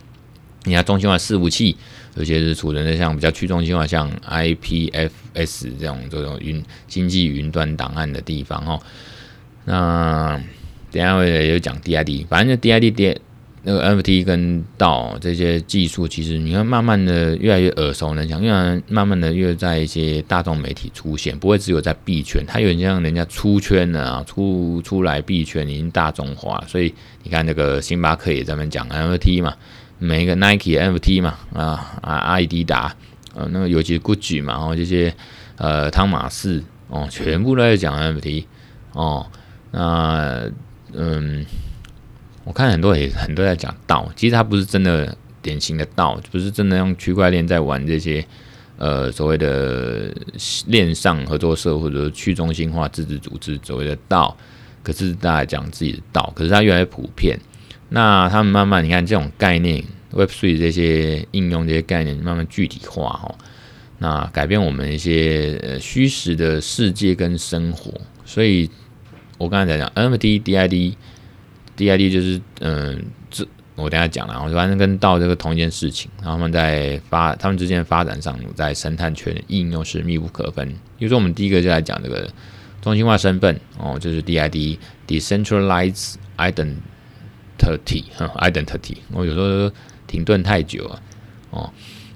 [0.65, 1.75] 你看中心化伺服器，
[2.13, 8.79] 有些是储存在像比较去中心化，像 IPFS 这种这种云经济云端档案的地方哈。
[9.65, 10.39] 那
[10.91, 13.17] 等下会也有讲 DID，反正就 DID。
[13.69, 29.53] 那个 NFT 跟 DAO 这些技术，其实你看，慢慢的越来越耳熟能详，越来慢慢的越在一些大众媒体出现，不会只有在币圈，它有点像人家出圈了啊，出出来币圈已经大众化，所以你看那个星巴克也在那讲 NFT 嘛，
[29.99, 32.95] 每一个 Nike NFT 嘛，啊啊阿迪达，
[33.35, 35.13] 呃那个尤其是 Gucci 嘛，然后这些
[35.57, 38.45] 呃汤马士哦，全部都在讲 NFT
[38.93, 39.27] 哦，
[39.69, 40.49] 那
[40.93, 41.45] 嗯。
[42.45, 48.25] 我看很多也很多在讲道，其实它不是真的典型的道，不是真的用区块链在玩这些
[48.77, 50.11] 呃所谓的
[50.65, 54.35] 链上合作社或者去中心化自治组织所谓的道，
[54.81, 57.39] 可是大家讲自己的道，可是它越来越普遍。
[57.89, 63.35] 那他们慢慢你看这种概念，Web Three 这些应用这些概念慢慢具体化哈，
[63.99, 67.93] 那改变我们一些呃虚实的世界跟生活。
[68.25, 68.69] 所以
[69.37, 70.95] 我刚才在讲 NFT、DID。
[71.79, 80.67] DID 就是嗯，这我等下讲了，然后反正跟道这个同一件事情，然后他们在发他们之间发展上，在生态圈的应用是密不可分。
[80.97, 82.29] 比如说，我们第一个就来讲这个
[82.81, 88.97] 中心化身份哦，就是 DID（Decentralized Identity），Identity。
[89.11, 89.71] 我有时候
[90.05, 91.01] 停顿太久了
[91.51, 91.71] 哦，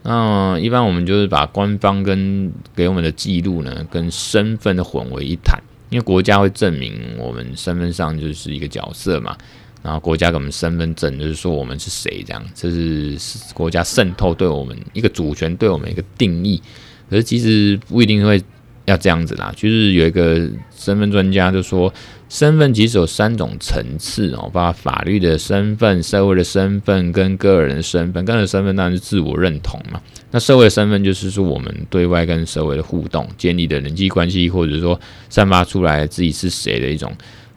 [0.03, 9.35] 那一般我们就是把官方跟给我们的记录呢，跟身份混为一谈，因为国家会证明我们身份上就是一个角色嘛，
[9.83, 13.17] 然后国家给我们身份证，就是说我们是谁这样，这是
[13.53, 16.61] 国家渗透对我们一个主权对我们一个定义。
[17.09, 18.41] 可是其实不一定会
[18.85, 21.93] 要这样子啦，就是有一个身份专家就说，
[22.27, 28.25] 身份其实有三种层次哦，包括法律的身份、社会的身份跟个人的身份。
[28.25, 37.11] 个人的身份当然是自我认同嘛，那社会的身份就是说我们对外跟社会的互动、建立的人际关系，或者说散发出来自己是谁的一种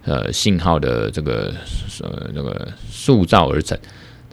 [0.04, 1.54] 呃信号的这个
[2.02, 3.78] 呃那个塑造而成。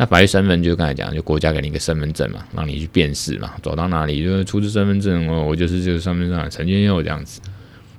[0.02, 7.42] 那法律身份就刚才讲，就国家给你一个身份证嘛，让你去辨识嘛，走到哪里就是出示身份证哦，我就是这个身份证上陈建佑这样子。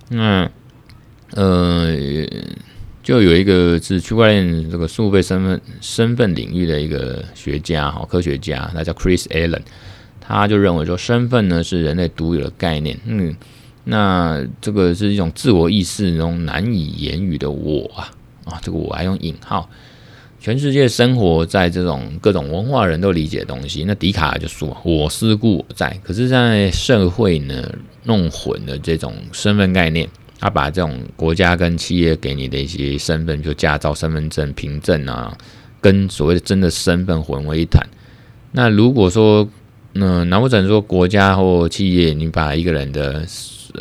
[0.09, 0.51] 那
[1.33, 1.95] 呃，
[3.03, 9.61] 就有一个是区块链这个数位身份身份领域的一个学家哈，科学家，他叫 Chris Allen，
[10.23, 13.37] 他就认为说，身份呢是人类独有的概念，嗯，
[13.85, 18.09] 那这个是一种自我意识中难以言语的我啊
[18.47, 19.69] 啊，这个我还用引号。
[20.41, 27.71] 全世界生活在这种各种文化人都理解的东西，那笛卡尔就说：“我思故我在。”可是，在社会呢，
[28.05, 35.37] 弄混了这种身份概念，他把这种国家跟企业给你的一些身份，就驾照、身份证、凭证啊，
[35.79, 37.87] 跟所谓的真的身份混为一谈。
[38.53, 39.47] 那如果说，
[39.93, 43.27] 嗯，难不成说国家或企业，你把一个人的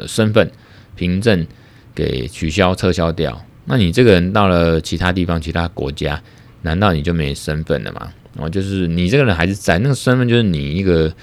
[0.06, 0.52] 身份、
[0.98, 1.48] 凭证
[1.96, 6.22] 给取消、撤销掉，那你这个人到了其他地方、其他国家，
[6.62, 8.12] 难道你就没身份了吗？
[8.38, 11.14] 哦，就是你这个人还是在那个身份，就是你一个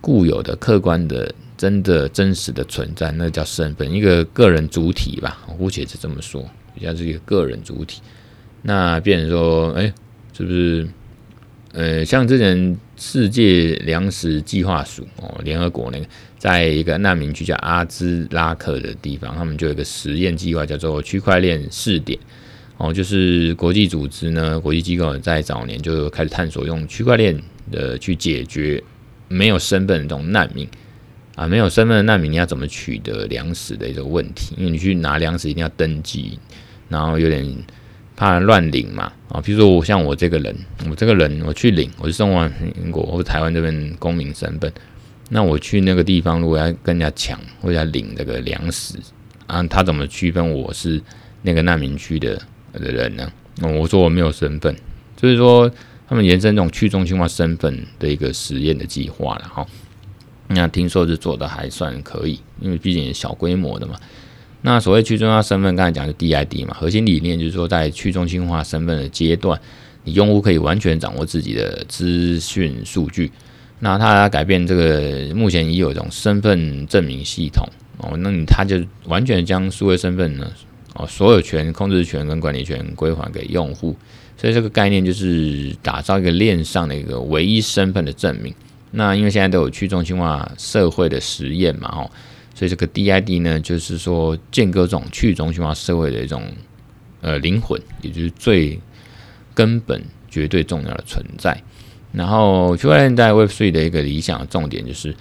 [0.00, 8.00] 固有的、客观的、真的、真实的存在，那叫身份，一个个人主体吧，姑且是这么说，比较是一个个人主体。
[8.62, 9.92] 那变成说，哎，
[10.36, 10.88] 是不是？
[11.72, 16.06] 呃，像之前世界粮食计划署哦，联合国那个，
[16.38, 22.18] 在一个难民区叫阿兹拉克的地方，他们就有一个实验计划，叫做区块链试点。
[22.78, 27.36] 哦，就是国际组织呢，国际机构在早年就开始探索用区块链
[27.72, 28.80] 的去解决
[29.26, 30.66] 没有身份的这种难民
[31.34, 34.54] 啊，没有身份的难民你要怎么取得粮食的一个问题？
[34.56, 36.38] 因为你去拿粮食一定要登记，
[36.88, 37.44] 然后有点
[38.14, 39.40] 怕乱领嘛啊。
[39.40, 40.56] 比如说我像我这个人，
[40.88, 42.48] 我这个人我去领，我是中华
[42.80, 44.72] 民国或台湾这边公民身份，
[45.30, 48.94] 那我去那个地方如果要跟人家抢或者要领这个粮食
[49.48, 51.02] 啊，他怎么区分我是
[51.42, 52.40] 那个难民区的？
[52.78, 53.30] 的人呢？
[53.60, 54.74] 我说我没有身份，
[55.16, 55.70] 就是说
[56.08, 59.66] 他们延伸这种去中心化身份的一个实验的计划了哈。
[60.48, 63.96] 那听说是做的还算可以，因为毕竟小规模的嘛。
[64.62, 69.60] 那所谓去中心化身份，刚才讲的 DID 嘛，核心理念就是说，在去中心化身份的阶段，
[70.04, 73.30] 你用户可以完全掌握自己的资讯数据。
[73.80, 77.64] 那他改变这个目前已有这种身份证明系统
[77.98, 80.50] 哦，那你他就完全将数位身份呢。
[80.94, 83.94] 哦，所有权、控制权跟管理权归还给用户，
[84.36, 88.52] 所以这个概念就是打造一个链上的一个唯一身份的证明。
[88.90, 92.10] 那因为现在都有去中心化社会的实验嘛，哦，
[92.54, 96.42] 所以这个 DID 呢，就是说建构这种去中心化社会的一种
[97.20, 98.80] 呃灵魂，也就是最
[99.54, 101.62] 根本、绝对重要的存在。
[102.10, 105.14] 然后区块链在 Web3 的一个理想重点就是，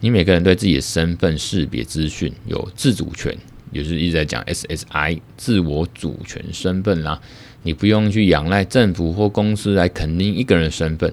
[0.00, 3.34] 你每个人对自己的身份识别资讯有自主权。
[3.74, 7.20] 也是一直在讲 SSI 自我主权身份啦，
[7.64, 11.12] 你不用去仰赖政府或公司来肯定一个人的身份。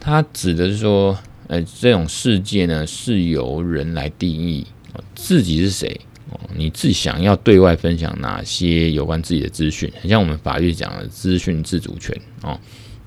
[0.00, 4.64] 它指的是说，呃，这种世界呢是由人来定义
[5.16, 6.00] 自己是谁
[6.30, 12.58] 哦，你自己想要对外分享哪些有关自己的资讯，很像我们法律讲的资讯自主权哦，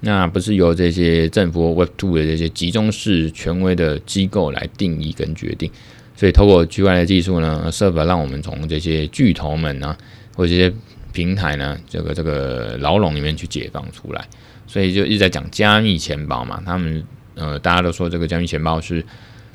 [0.02, 5.72] 那不是由这些政府 Web Two 的这些集中式权威的机构来定义跟决定。
[6.19, 9.95] 所以，透过区块链技术呢，设法让我们从这些巨头们呢，
[10.36, 10.69] 或者这些
[11.13, 14.27] 平台呢，这个这个牢笼里面去解放出来。
[14.67, 17.01] 所以就一直在讲加密钱包嘛，他们
[17.36, 19.01] 呃，大家都说这个加密钱包是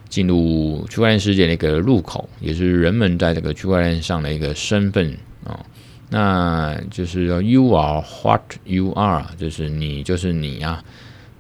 [0.08, 5.12] 进入区块链世界的一个入口，也是人们在这个区块链上的一个身份
[5.44, 5.60] 啊、哦。
[6.08, 10.82] 那就是说，You are what you are，就是你就是你啊。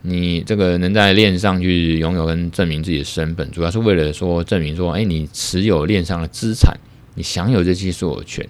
[0.06, 6.76] 你这个能在链上去拥有跟证明自己的身份，主要是为了说证明说，哎，你持有链上的资产，
[7.14, 8.46] 你享有这些所有权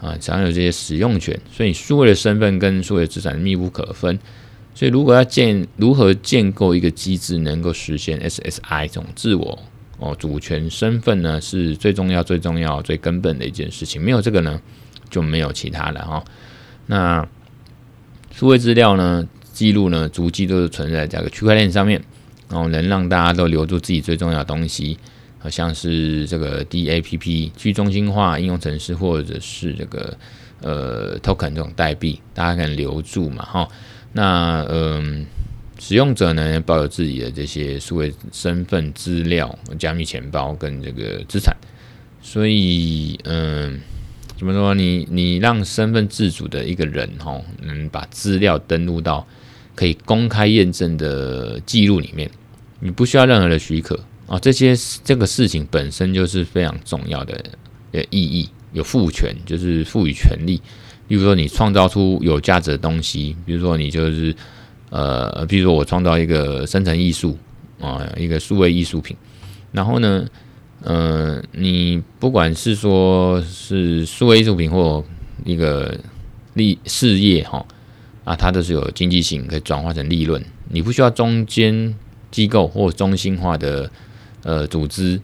[0.00, 4.18] 啊，享有这些使用权，所以数位的身份跟数位资产密不可分。
[4.74, 9.56] 所以如果要建如何建构一个机制，能够实现 SSI 这种自我
[9.98, 14.02] 哦主权身份呢，是最重要、最重要、最根本的一件事情。
[14.02, 14.60] 没有这个呢，
[15.08, 16.24] 就没有其他的哈。
[16.86, 17.28] 那
[18.32, 19.24] 数位资料呢？
[19.58, 22.00] 记录呢，足迹都是存在这个区块链上面，
[22.48, 24.96] 然后能让大家都留住自己最重要的东西，
[25.40, 30.16] 好像是这个 DAPP 去中心化应用程式，或者是这个
[30.60, 33.68] 呃 token 这种代币，大家可以留住嘛，哈。
[34.12, 35.26] 那嗯、呃，
[35.80, 41.52] 使用者呢，保有自己的这些数位身份资料、加密钱包跟这个资产，
[42.22, 43.80] 所以嗯。
[44.38, 44.72] 怎么说？
[44.72, 49.26] 你你让身份自主的一个人，吼，能把资料登录到
[49.78, 52.28] 可以公开验证的记录里面，
[52.80, 54.36] 你不需要任何的许可啊。
[54.40, 54.74] 这些
[55.04, 57.40] 这个事情本身就是非常重要的
[58.10, 60.60] 意义，有赋权，就是赋予权利。
[61.06, 64.34] 比如说，你创造出有价值的东西，比如说你就是
[64.90, 67.38] 呃，比如说我创造一个生成艺术
[67.80, 69.16] 啊，一个数位艺术品，
[69.70, 70.26] 然后呢，
[70.82, 75.04] 呃，你不管是说是数位艺术品或
[75.44, 75.96] 一个
[76.54, 77.64] 利事业哈
[78.28, 81.94] 啊，它都是有经济性，可以转化成利润，你不需要中间
[82.30, 83.90] 机构或中心化的
[84.42, 85.18] 呃组织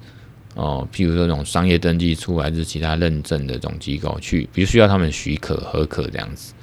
[0.55, 6.55] 哦，譬如说这种商业登记处还是其他认证的这种机构去，必须要他们许可核可这样子，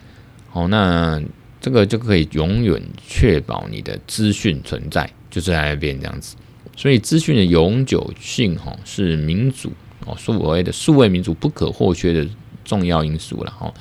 [0.49, 1.21] 好那。
[1.63, 6.35] 这个就可以永远确保你的资讯存在，就是在那边这样子。
[6.75, 9.71] 所以资讯的永久性哈是民主
[10.07, 12.27] 哦，所谓的数位民主不可或缺的
[12.65, 13.71] 重要因素了哈。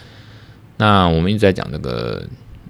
[0.76, 2.22] 那我们一直在讲这个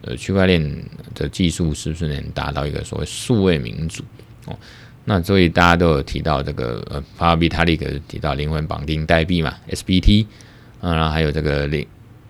[0.03, 0.85] 呃区块链
[1.15, 4.03] 的技术是不是能达到一个所谓数位民主
[4.47, 4.57] 哦？
[5.05, 10.27] 那所以大家都有提到这个呃，帕尔比塔利克提到灵魂绑定代币嘛，SBT
[10.81, 11.87] 啊，然后还有这个零。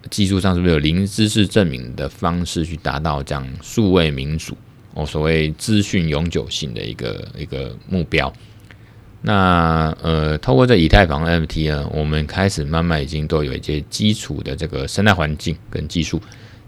[0.08, 4.56] 技术上是不是有零知识证明的方式去达到这样数位民主
[4.94, 5.04] 哦？
[5.04, 8.32] 所谓资讯永久性的一个一个目标。
[9.20, 16.18] 那呃，透过这以太坊 MT 呢，我们开始慢慢已经都有一些基础的这个生态环境跟技术，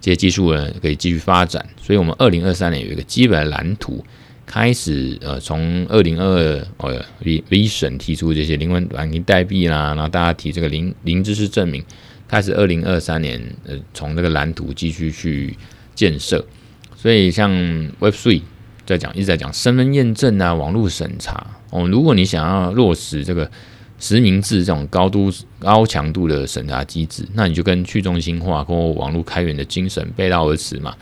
[0.02, 1.66] 这些技术呢可以继续发展。
[1.80, 4.04] 所以，我们二零二三年有一个基本的蓝图，
[4.44, 6.26] 开始呃，从二零二
[6.76, 7.04] 二呃
[7.48, 11.82] Vision 提出这些灵魂软银代币啦，然后大家提这个零零知识证明。
[12.28, 15.56] 开始，二零二三年，呃，从这个蓝图继续去
[15.94, 16.44] 建设，
[16.96, 17.50] 所以像
[18.00, 18.42] Web Three
[18.86, 21.86] 在讲，一直在讲身份验证啊，网络审查哦。
[21.86, 23.50] 如果你想要落实这个
[24.02, 25.30] 实名制这种高度
[25.60, 30.92] 高强度的审查机制，那你就跟去中心化或网络开源的精神背道而驰嘛，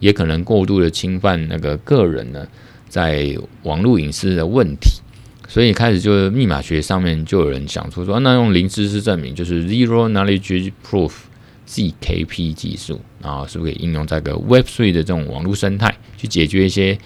[0.00, 2.48] 也可能过度的侵犯那个个人呢，
[2.88, 5.02] 在网络隐私的问题。
[5.46, 16.98] 所以开始就是密码学上面就有人想出说，那用零知识证明就是 Zero Knowledge Proof（ZKP） 技术，然后是不是可以应用在个 Web3 的这种网络生态去解决一些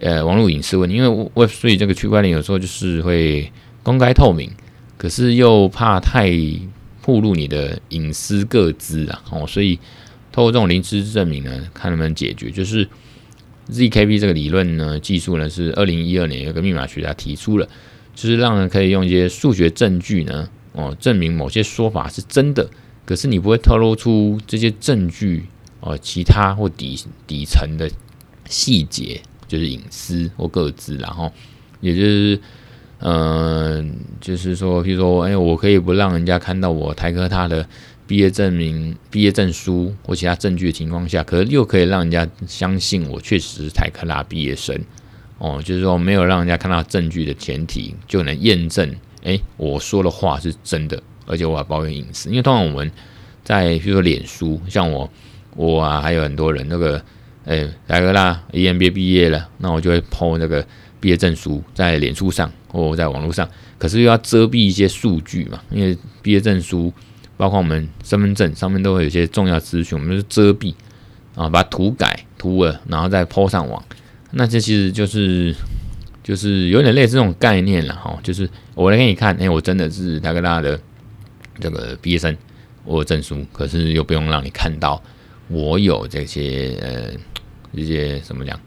[0.00, 0.96] 呃网络隐私问题？
[0.96, 3.52] 因为 Web3 这个区块链有时候就是会
[3.84, 4.50] 公开透明，
[4.96, 6.30] 可是又怕太
[7.02, 9.78] 暴露你的隐私个资啊，哦，所以
[10.32, 12.88] 透过这种零知识证明呢，看能不能解决，就是。
[13.68, 17.68] ZKP 这个理论呢，技术呢是二零一二年有个密码学家提出了，
[18.14, 22.70] 就是让人可以用一些数学证据呢，哦，证明某些说法是真的，
[23.04, 25.46] 可是你不会透露出这些证据
[25.80, 27.90] 哦，其他或底底层的
[28.48, 31.32] 细节，就是隐私或个资，然后
[31.80, 32.40] 也就是，
[32.98, 37.66] 嗯、就是说，譬如说，哎，我可以不让人家看到我台科大的。
[38.08, 44.80] 毕业证明、毕业证书或其他证据的情况下，可是又可以让人家相信我确实是台科大毕业生
[45.38, 48.94] 哦，就是说没有让人家看到证据的前提，就能验证，
[49.24, 52.28] 哎，我说的话是真的，而且我还保有隐私。
[52.30, 52.88] 因为通常我们
[53.42, 55.10] 在比如说脸书，像我，
[55.56, 57.02] 我啊，还有很多人那个，
[57.44, 60.64] 哎，台科大 EMBA 毕业了，那我就会 po 那个
[61.00, 63.48] 毕业证书在脸书上或在网络上，
[63.78, 66.92] 可是又要遮蔽一些数据嘛，因为毕业证书。
[67.38, 70.72] 包括我们身份证上面都会有一些重要资讯，我们就是遮蔽
[71.34, 73.84] 啊，把涂改涂了，然后再 po 上网。
[74.30, 75.54] 那这其实就是
[76.22, 80.80] 就是有点类似这种概念了哈，就是我来给你看，哎、我真的是大哥大的
[81.60, 82.34] 这个毕业生，
[82.86, 85.02] 我有证书，可是又不用让你看到
[85.48, 87.10] 我有这些呃
[87.74, 88.58] 这些什么讲，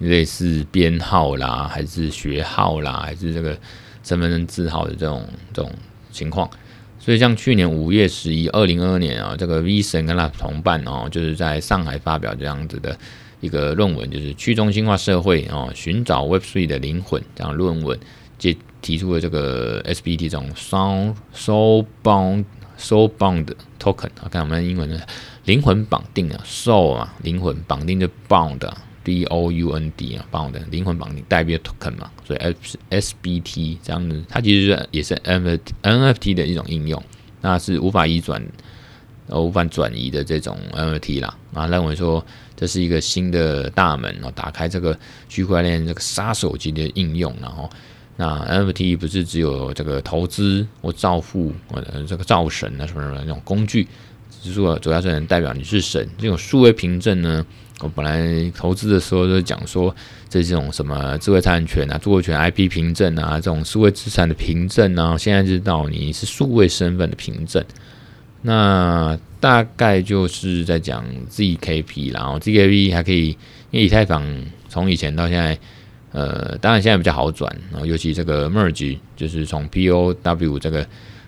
[0.00, 3.56] 类似编号啦，还是学号啦，还是这个
[4.02, 5.72] 身份证字号的这种这种
[6.10, 6.50] 情况。
[6.98, 12.94] 所以，像去年五月十一，二零二二年啊，这个 V 神跟他同伴哦，就是在上海发表这样子的
[13.40, 17.98] 一个论文，就是去中心化社会哦，寻找 Web Three 的灵魂这样论文，
[18.38, 22.44] 就提出了这个 SBT 这种 Soul Soul Bound
[22.78, 23.48] Soul Bound
[23.78, 25.06] Token 啊，看我们英文的
[25.46, 28.76] 灵魂绑定啊，Soul 啊，灵魂绑定就 Bound 啊。
[29.02, 36.18] B O U N D 啊，帮我的灵魂绑定代币 token 嘛，所以 S S B T 这样子，它其实也是 N N F
[36.18, 37.02] T 的一种应用，
[37.40, 38.42] 那是无法移转、
[39.28, 41.34] 无法转移的这种 N F T 啦。
[41.54, 42.24] 啊，认为说
[42.54, 44.96] 这是一个新的大门哦，打开这个
[45.28, 47.68] 区块链这个杀手级的应用，然后
[48.16, 53.88] 那 N F T 不是只有这个投资或造富或者这个造神啊什么什么那种工具，
[54.42, 57.46] 只是说主要是能代表你是神，这种数位凭证呢。
[57.82, 59.94] 我本来投资的时候就讲说，
[60.28, 67.64] 这种什么智慧产权啊、著作权 IP 凭证啊，这种数位资产的凭证啊，现在知道你是数位身份的凭证。
[68.42, 73.28] 那大概就是在讲 ZKP，然后 ZKP 还可以，
[73.70, 74.22] 因为以太坊
[74.68, 75.58] 从以前到现在，
[76.12, 80.86] 呃，当然现在比较好转，然后尤其这个 Merge 就是从 POW 这个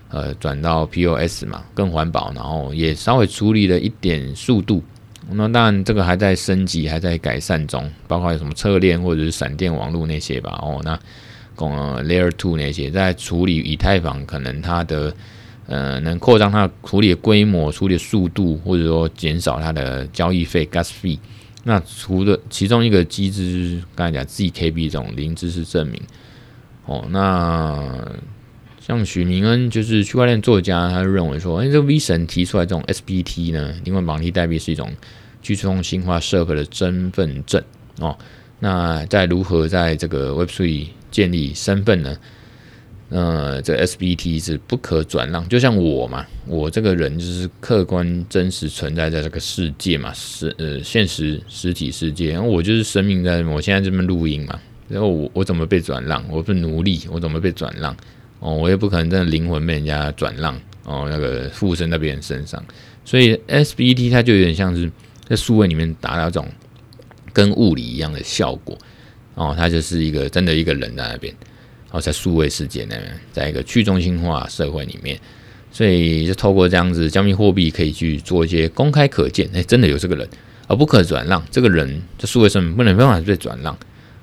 [0.09, 4.83] 呃转到 POS 嘛，更环保，然后也稍微处理了一点速度。
[5.31, 10.59] 那当然这个还在升级，还在改善中，包括有什么侧链或者是闪电网络那些吧。
[10.61, 10.99] 哦，那
[11.55, 11.71] 共
[12.03, 15.15] Layer Two 那些在处理以太坊，可能它的
[15.67, 21.19] 呃能扩张它处理的规模、处理的速度，或者说减少它的交易费 Gas fee。
[21.63, 26.01] 那除了其中一个机制，刚才讲 ZKB 这种零知识证明。
[26.85, 28.05] 哦，那
[28.85, 34.91] 像许明恩就是区块链作家，他认为说，哎，这个 V 神提出来这种 SBT 呢，因为绑定代币是一种
[35.41, 37.63] 去中心化社会的身份证
[37.99, 38.17] 哦。
[38.59, 42.17] 那在如何在这个 Web3 建立身份呢？
[43.07, 54.59] 呃，这 SBT 是不可转让，就像我嘛，我这个人就是客观真实存在在这个世界嘛，实呃现实实体世界，然后我就是生命在我现在这边录音嘛。
[54.89, 56.21] 然后我我怎么被转让？
[56.29, 57.95] 我是奴隶，我怎么被转让？
[58.43, 62.61] 哦，我也不可能真的灵魂被人家转让哦，那个附身在别人身上。
[63.05, 64.91] 所以 SBT 它就有点像是
[65.25, 66.45] 在数位里面达到这种
[67.31, 68.77] 跟物理一样的效果
[69.35, 71.33] 哦，它就是一个真的一个人在那边，
[71.85, 75.17] 然后在数位世界那边，在一个去中心化社会里面，
[75.71, 80.27] 所以就透过这样子加密货币可以去做一些公开可见，哎，真的有这个人，
[80.67, 81.41] 而不可转让。
[81.49, 83.73] 这个人这数位上面不能办法被转让。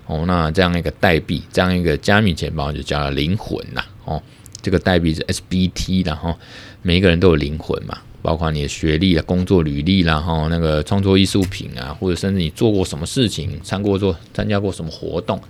[0.06, 3.80] 哦，那这样一个代币，这样一个加密钱包就叫灵魂呐。
[4.10, 4.20] 哦，
[4.60, 6.36] 这个代币是 SBT，然后
[6.82, 15.40] 每一个人都有灵魂嘛，包括你的学历啊、工作履历，然后那个创作艺术品啊，或者甚至你做过什么事情、参过做参加过什么活动，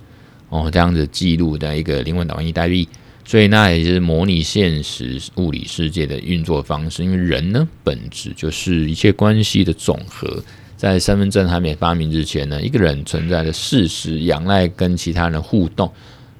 [0.49, 2.87] 哦，这样子记录的一个灵魂导印代币。
[3.23, 10.43] 所以那也就是模拟现实物理世界的运作方式，因为人呢本质就是一切关系的总和。
[10.75, 15.89] 在身份证还没发明之前呢，一个人存在的事实仰赖跟其他人互动，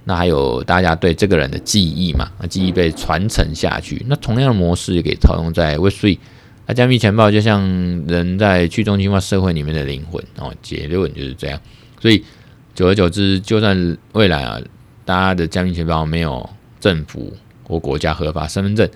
[0.04, 6.18] 那还有大家对这个人的记忆嘛，那记忆被传承下去，那同样的模式也可以套用在 Web3，
[6.66, 7.62] 那加密钱包就像
[8.08, 11.60] 人在去中心化社会里面的灵魂哦，结论就是这样。
[12.00, 12.24] 所以
[12.74, 14.60] 久而久之，就算未来啊，
[15.06, 16.50] 大家的加密钱包没有
[16.80, 17.32] 政府
[17.64, 18.90] 或国家合法身份证。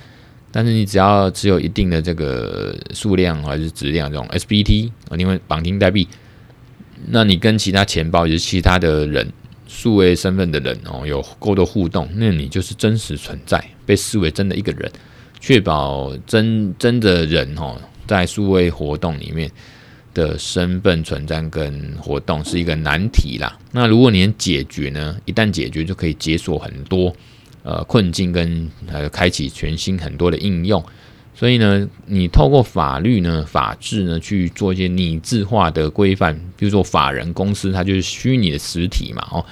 [0.52, 6.08] 但是你只要持有一定的这个数量还是质量这种 SBT 啊，因为绑定代币，
[7.08, 9.30] 那你跟其他钱包，就是其他的人
[9.68, 14.92] 数位身份的人哦，有够多互动，那你就是真实存在，被视为真的一个人，
[15.40, 19.50] 确保真真的人哦，在数位活动里面
[20.14, 23.58] 的身份存在跟活动是一个难题啦。
[23.72, 27.16] 那如果你能解决呢，一旦解决就可以解锁很多。
[27.68, 30.86] 呃，困境跟呃，开启全新很多的应用，
[31.38, 39.46] 所以呢，你透过法律呢、法治呢去做一些拟制化的规范，比如说法人公司，它就是虚拟的实体嘛，哦，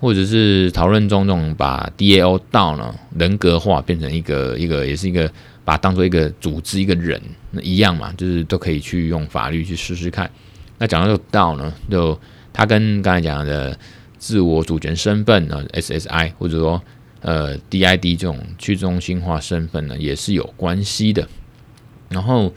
[0.00, 5.30] 或者是讨论中这种把 DAO 道呢人格化，变成一个一个，也是一个
[5.66, 10.30] 把它当做一个组织一个人那一样嘛，就是都可以去用法律去试试看。
[10.78, 12.18] 那讲到这个道呢，就
[12.54, 13.78] 它跟刚才讲的
[14.16, 16.82] 自我主权身份呢 SSI，或者说。
[17.22, 21.26] 呃，DID 这种去中心化身份呢，也是有关系的。
[22.08, 22.52] 然后，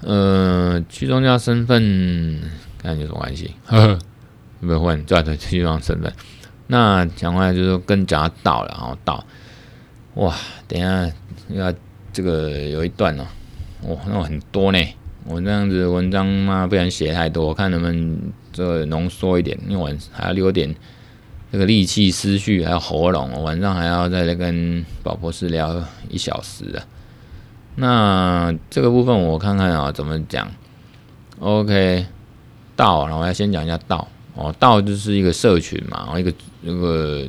[0.00, 2.40] 呃，去中心化身份
[2.78, 3.52] 看有什么关系？
[3.66, 3.98] 呵呵，
[4.60, 5.02] 有没有换？
[5.04, 6.12] 对对，去中心化身份。
[6.66, 9.24] 那讲回来就是说跟讲到道了，然后道，
[10.14, 10.34] 哇，
[10.68, 11.10] 等一下
[11.48, 11.74] 要
[12.12, 13.26] 这个有一段哦，
[13.88, 14.78] 哇，那很多呢。
[15.26, 20.74] 我这样子文章嘛，不想写太多，我看能不能这浓缩一点，因为我还要留点。
[21.54, 26.82] 这个力气、思绪还有喉咙，晚上还要再来跟宝博士聊一小时啊。
[27.76, 30.50] 那这个部分我看看啊，怎么讲
[31.38, 32.06] ？OK，
[32.74, 34.52] 道，然后我要先讲一下道哦。
[34.58, 36.34] 道就是一个社群嘛，然后一个
[36.64, 37.24] 一个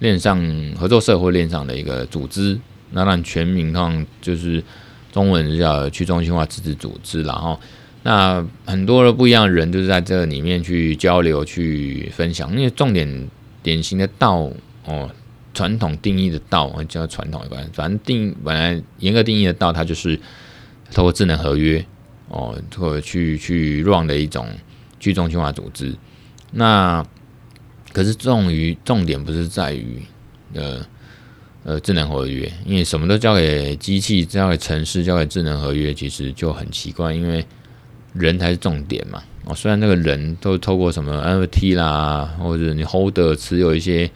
[0.00, 0.38] 链上
[0.78, 2.60] 合作社会链上的一个组织。
[2.90, 4.62] 那让全名上就是
[5.10, 7.22] 中文叫去中心化自治组织。
[7.22, 7.58] 然后，
[8.02, 13.08] 那很多的不一样的人就是在这里面去交流、去分享，因为重点。
[13.62, 14.50] 典型的道
[14.84, 15.10] 哦，
[15.54, 20.18] 传统定义的道叫传统一关，反正定本来严格定义的道，它就是
[20.92, 21.84] 透过智能合约
[22.28, 24.48] 哦，或者去去 run 的一种
[24.98, 25.94] 去中心化组织。
[26.50, 27.04] 那
[27.92, 30.02] 可是重于重点不是在于
[30.54, 30.84] 呃
[31.64, 37.44] 呃智能合约，因为什么都交给机器、交给程式、交给智能合约，其实就很奇怪，因为
[38.14, 39.22] 人才是重点嘛。
[39.44, 44.08] 哦，虽然那个人都透过什么 NFT 啦，或者你 Holder 持有一些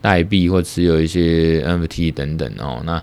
[0.00, 3.02] 代币或持有一些 NFT 等等哦，那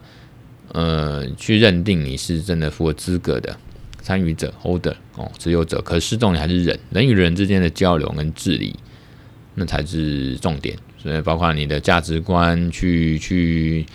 [0.74, 3.55] 呃去认定你是真的符合资格的
[4.01, 8.76] 参与者 Holder 哦，持有者，可是重点还是人，人与人之间的交流跟治理，
[9.55, 10.78] 那才是重点。
[10.97, 13.86] 所以包括你的价值观去去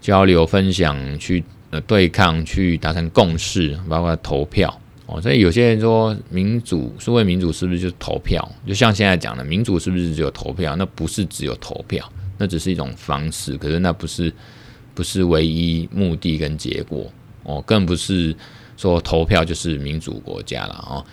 [0.00, 4.80] 交流分享，去呃对抗，去达成共识，包括投票。
[5.12, 8.48] 哦，所以有些人说民主，数位民主是不是就是投票？
[8.64, 10.76] 就像现在讲的，民主是不是只有投票？
[10.76, 12.08] 那不是只有投票，
[12.38, 14.32] 那只是一种方式，可是那不是
[14.94, 17.10] 不是唯一目的跟结果
[17.42, 18.32] 哦，更不是
[18.76, 21.04] 说投票就是民主国家了哦。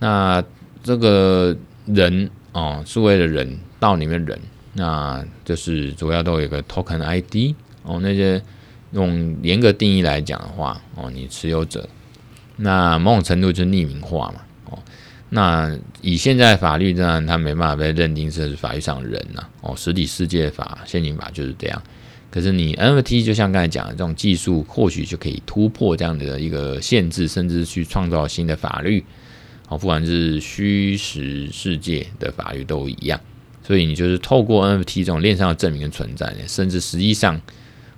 [0.00, 0.42] 那
[0.82, 4.36] 这个人哦，数位的人到里面人，
[4.72, 8.42] 那就是主要都有一个 token ID 哦，那些
[8.90, 11.88] 用严格定义来讲的话哦，你持有者。
[12.56, 14.40] 那某种程度就是匿名化嘛，
[14.70, 14.78] 哦，
[15.28, 21.82] 那以现在法律当然他没办法被认定是法律上的人呐，哦，实体世界法、现行法就是这样。
[22.30, 29.04] 可是你 NFT 就像刚才讲的这种技术，或许就可以突破这样的一个限制，甚至去创造新的法律，
[29.68, 33.20] 哦，不管是虚实世界的法律都一样。
[33.62, 37.38] 所以你就是透过 NFT 这种链上的证明跟存在，甚至实际上，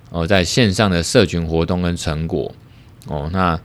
[0.09, 2.53] 哦，在线上的社群活动跟成果，
[3.07, 3.57] 哦，那。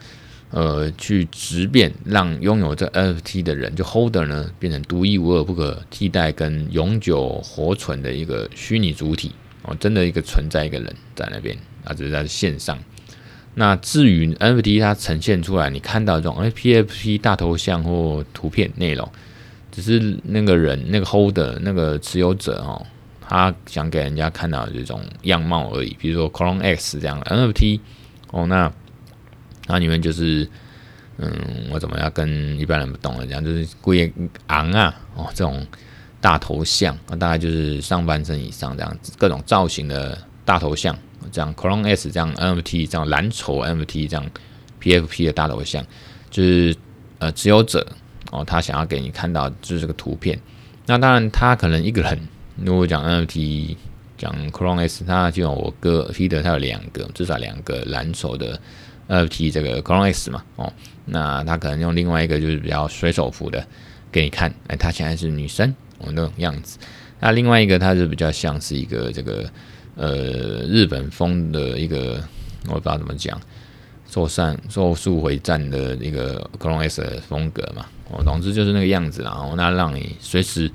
[0.57, 9.33] 呃，去质变，让拥有这 NFT 的人，就 Holder 呢，变成独一无二、不可替代跟永久活存的一个虚拟主体
[9.63, 12.79] 哦，真的一个存在一个人在那边啊，只是在线上。
[13.57, 19.11] 那至于 NFT 它呈现出来，你看到这种 PFP 大头像或图片内容，
[19.73, 22.87] 只是那个人那个 Holder 那个持有者哦，
[23.21, 25.97] 他想给人家看到这种样貌而已。
[25.99, 27.81] 比如说 Clone X 这样的 NFT
[28.31, 28.73] 哦，那。
[29.67, 30.49] 那你们就是，
[31.17, 31.33] 嗯，
[31.71, 34.13] 我怎么样跟一般人不懂的讲，就是故意
[34.49, 35.67] 昂啊，哦，这种
[36.21, 40.95] 大头像，那大概就是上半身以上这样，各种造型的大头像，
[41.33, 44.31] 这样 Clone S 这样 NFT 这样蓝筹 NFT 这样
[44.83, 45.83] PFP 的大头像，
[46.31, 46.77] 就是
[47.19, 47.87] 呃持有者
[48.31, 50.39] 哦，他想要给你看到就是这个图片。
[50.85, 52.21] 那当然，他可能一个人，
[52.57, 53.77] 如果讲 NFT
[54.19, 58.61] 讲 Clone S，他就我哥彼得他有两个，至少两个蓝筹的。
[59.09, 60.73] NFT 这个 Clone X 嘛，哦，
[61.05, 63.67] 那他可能用另外一个就是比较水手服的
[64.11, 66.79] 给你看，哎，他现在是女生，哦，那种样子。
[67.21, 69.45] 那另外一个，他是比较像是一个这个
[69.97, 72.23] 呃日本风的一个，
[72.67, 73.41] 我不知道怎么讲，
[74.07, 80.71] 做善做术回战的一个 Clone X 的风格嘛，哦，总之就是那个样子，然后那让你随时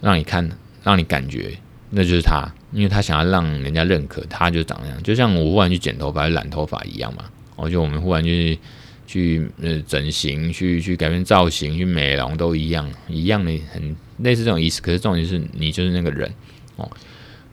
[0.00, 0.48] 让你看，
[0.82, 1.56] 让你感觉
[1.90, 7.24] 那就是他，因为他想要让人家认可，他就长那样，就像我忽然去剪头发、染头发一样嘛。
[7.62, 8.58] 哦，就我们忽然去
[9.06, 14.82] 去呃整形，去去改变造型，去美容都一样，一样的很类似这种意思。
[14.82, 16.28] 可是重点是你就是那个人
[16.74, 16.90] 哦。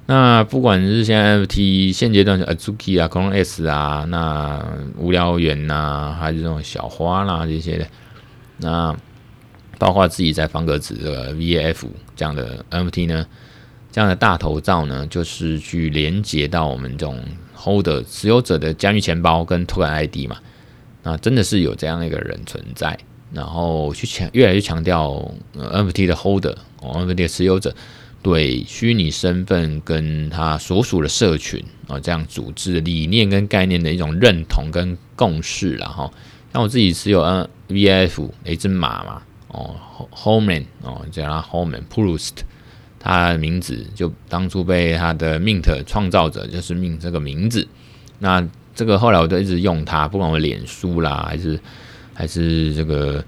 [0.08, 4.66] 那不管是现在 NFT 现阶段是 Azuki 啊、Clone S 啊，那
[4.98, 7.88] 无聊猿呐，还是这种小花啦这些的，
[8.58, 8.98] 那
[9.78, 11.86] 包括自己在方格子这个 VAF
[12.16, 13.28] 这样的 NFT 呢，
[13.92, 17.24] 这样的大头照呢，就是去连接到我们这种。
[17.60, 20.38] Holder 持有者的加密钱包跟托管 ID 嘛，
[21.04, 22.98] 那真的是有这样一个人存在，
[23.34, 27.76] 然后去强越来越强调 NFT 的 Holder 哦，NFT 的持有者
[28.24, 36.12] 对虚拟身份跟他所属的社群啊这样组织的理念跟概念的一种认同跟共识了哈。
[36.54, 39.76] 像我自己持有 N VF 一只马嘛，哦
[40.12, 42.44] ，Homan 哦叫他 Homan Proust。
[43.00, 47.68] 他的名字就当初被他的 Mint 创造者就是 Mint 这个名字，
[48.20, 48.46] 那
[48.76, 51.60] 这个后来我就一直用它，不管我脸书啦，还是
[52.14, 53.24] 还是这个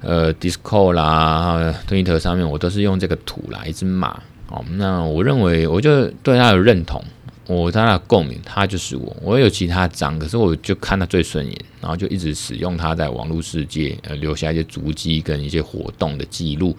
[0.00, 4.64] 呃 Discord 啦、推特上面，我都是用这个图啦，一只马哦。
[4.76, 7.02] 那我认为我就对他有认同，
[7.46, 9.16] 我跟他的共鸣，他就是我。
[9.22, 16.76] 我有其他章，可是我就看他最顺眼，然后就一直使用它在网络世界呃留下一些足迹跟一些活动的记录。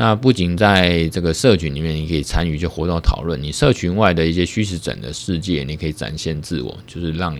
[0.00, 7.36] 那不仅在这个社群里面，你可以参与一些活动讨论；你社群外的一些虚实整的世界，你可以展现自我，就是让，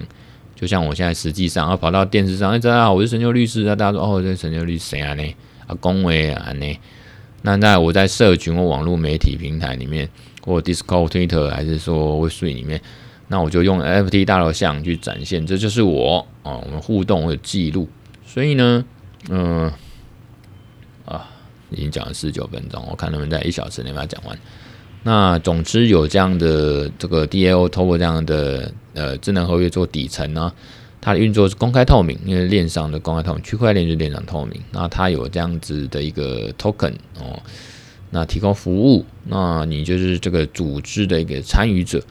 [0.56, 5.14] 就像我现在实际上要跑到电视上，哎，大家好，我是神牛律师啊，大家说哦，这神牛律师谁啊？
[5.14, 5.22] 呢
[5.68, 6.78] 啊，恭维啊呢？
[7.42, 10.08] 那在我在社群或网络媒体平台里面，
[10.42, 12.82] 或 Discord、Twitter，还是说微信里面，
[13.28, 17.88] 那我就用 FT 大头像去展现，这就是我啊，我们互动或记录。
[18.26, 18.84] 所以呢，
[19.30, 19.70] 嗯、
[21.70, 24.38] 已经讲了四十九分钟，我看能不能在一小时内把它讲完。
[25.04, 30.52] 那总之有这样的这个 DAO 透过这样的呃智能合约做底层呢，
[31.00, 34.60] 它的运作是公开透明，因为链上的公开透明，区块链就链上透明。
[34.72, 37.40] 那它有这样子的一个 token 哦，
[38.10, 42.02] 那提供服务，那你就是这个组织的一个参与者。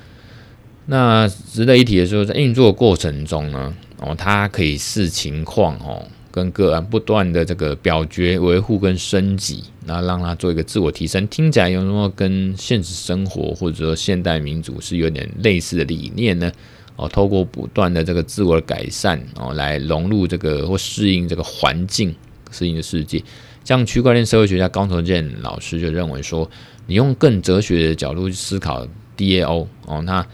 [0.85, 6.07] 那值得一提的是，在运作过程中呢，哦，它可以视情况哦。
[6.37, 16.51] 跟个案不断的这个表决维护跟升级，然后让他做一个自我提升，听起来有什么跟现实生活或者说现代民主是有点类似的理念呢？
[16.95, 22.15] 哦，透过不断的这个自我改善哦，来融入这个或适应这个环境，
[22.51, 23.23] 适应的世界。
[23.63, 26.49] 像区块链社会学家高重建老师就认为说，
[26.85, 30.25] 你用更哲学的角度去思考 DAO 哦，那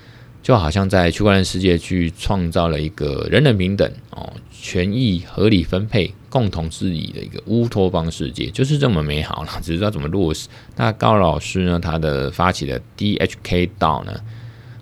[0.43, 9.49] 就好像在区块链世界去创造了一个人人平等哦、权益合理分配、共同治理的一个乌托邦世界，就是这么美好了。
[9.61, 10.47] 只知道怎么落实。
[10.75, 14.13] 那高老师呢，他的发起的 DHK 道呢，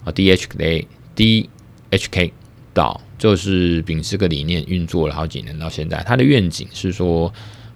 [0.03, 0.86] 啊 DHK
[1.16, 2.32] DHK
[2.74, 7.32] 道就是秉持个理念运作了好几年到现在，他的愿景是说。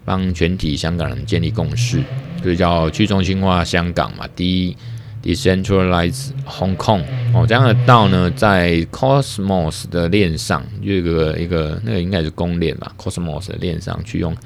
[0.07, 1.99] 帮全体香港人建立共识，
[2.43, 4.77] 就是叫去中心化香港嘛 d
[5.26, 7.01] Decentralize Hong Kong
[7.34, 14.38] 哦，这样的道呢，在 Cosmos 的链上，有一个一个那个应该是公链吧，Cosmos 的链上去用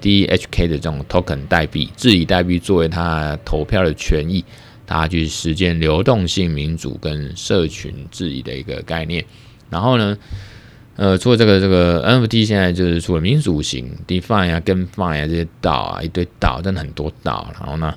[0.00, 4.44] DHK 的这种 Token 代币，治理代币作为它投票的权益，
[4.86, 9.24] 它去实践流动性民主跟社群治理的一个概念，
[9.68, 10.16] 然后呢，
[10.94, 17.52] 呃，除了这个这个 NFT，现在就是除了民主型 DeFi 啊、GameFi 啊这些道啊，一堆道，真的很多道。
[17.58, 17.92] 然后呢，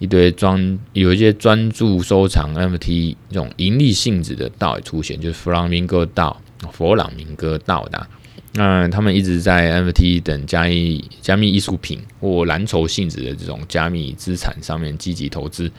[0.00, 6.42] 一堆专有一些专注收藏 NFT 这种盈利性质的道也出现，就是弗朗明哥道、
[6.72, 8.04] 佛朗明哥道的。
[8.54, 15.70] 那他们一直在 NFT 等加密加密艺术品或蓝筹性质的这种加密资产上面积极投资。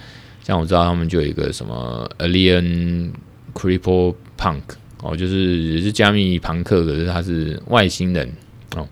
[0.42, 3.10] 像我知道他们就有一个什么 Alien
[3.54, 4.62] Crypto Punk。
[5.04, 8.32] 哦，就是也是加密朋克，可是他是外星人
[8.76, 8.88] 哦，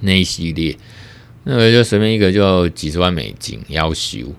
[0.00, 0.76] 那一系列，
[1.44, 4.32] 那个就随便一个就几十万美金要求，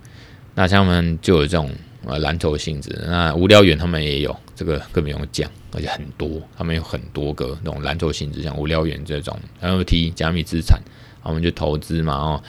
[0.56, 1.72] 那像他们就有这种
[2.06, 10.80] 呃蓝筹性质，那无聊猿他们也有这个更不用讲，而且很多，他们有很多个那种蓝筹性质，像无聊猿这种 NFT 加密资产，
[11.24, 12.44] 他们就投资嘛哦，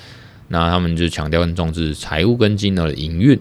[0.48, 3.38] 那他们就强调跟重视财务跟金额的营运。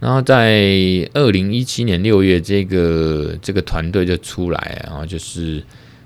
[0.00, 5.60] 然后在二零一七年六月，这个这个团队就出来，然后就是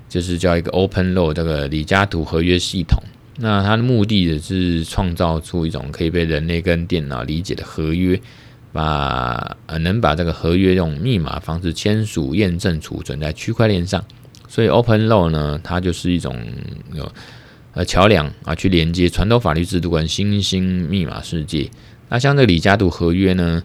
[0.09, 2.97] 就是叫一个 Open Law 这个李嘉图合约系统。
[3.37, 8.19] 那它的目的也是创造出一种可以被人类跟电脑理解的合约，
[8.71, 14.03] 把呃能把这个合约用密码方式签署、验证、储存在区块链上。
[14.47, 16.39] 所以 Open Law 呢，它就是一种
[16.93, 17.11] 有
[17.73, 21.69] 呃桥梁啊，去连接传统法律制度跟新兴密码世界。
[22.09, 23.63] 那像这李嘉图合约呢，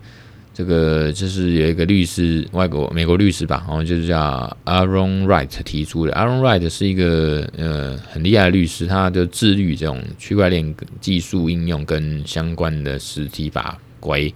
[0.58, 6.12] 这个就是有一个律师，外国美国律师吧，哦，就是叫 Aaron Wright 提出的。
[6.14, 14.34] Aaron Wright 是一个呃很厉害的律师，他就自律这种区块链技术应用跟相关的实体法规。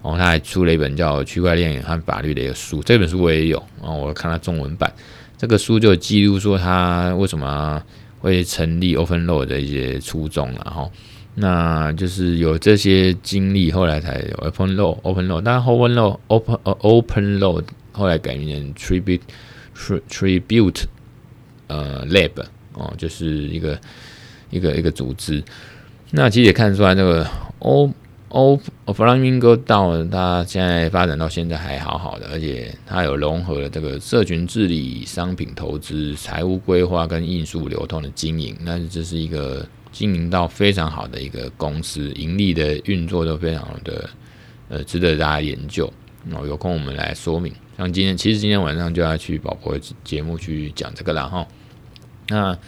[0.00, 4.88] 然哦，他还出了一本叫《区块链和法律》的一个书，这本书我也有，哦，我看他中文版。
[5.36, 7.82] 这个书就记录说他为什么
[8.20, 10.88] 会成立 Open Law 的一些初衷，然后。
[11.36, 17.60] 那就是有这些经历，后来才有 Open Law Open Law，但 Open Law Open 呃 Open Law
[17.90, 19.22] 后来改名 Tribute
[20.08, 20.84] Tribute
[21.66, 23.76] 呃 Lab 哦，就是一个
[24.50, 25.42] 一个一个组织。
[26.12, 27.26] 那其实也看出来，这个
[27.58, 27.90] O
[28.28, 38.56] O Flamingo DAO 它现在发展到现在还好好的，而且它有融合了这个社群治理、商品投资、财务规划跟艺术流通的经营。
[38.60, 39.66] 那这是一个。
[39.94, 44.10] 经营到非常好的一个公司，盈利的运作都非常的
[44.68, 45.86] 呃值得大家研究。
[46.32, 47.54] 哦，有空我们来说明。
[47.78, 51.46] 像今天，其实今天晚上就要去宝博节目去讲这个了哈。
[52.28, 52.58] 那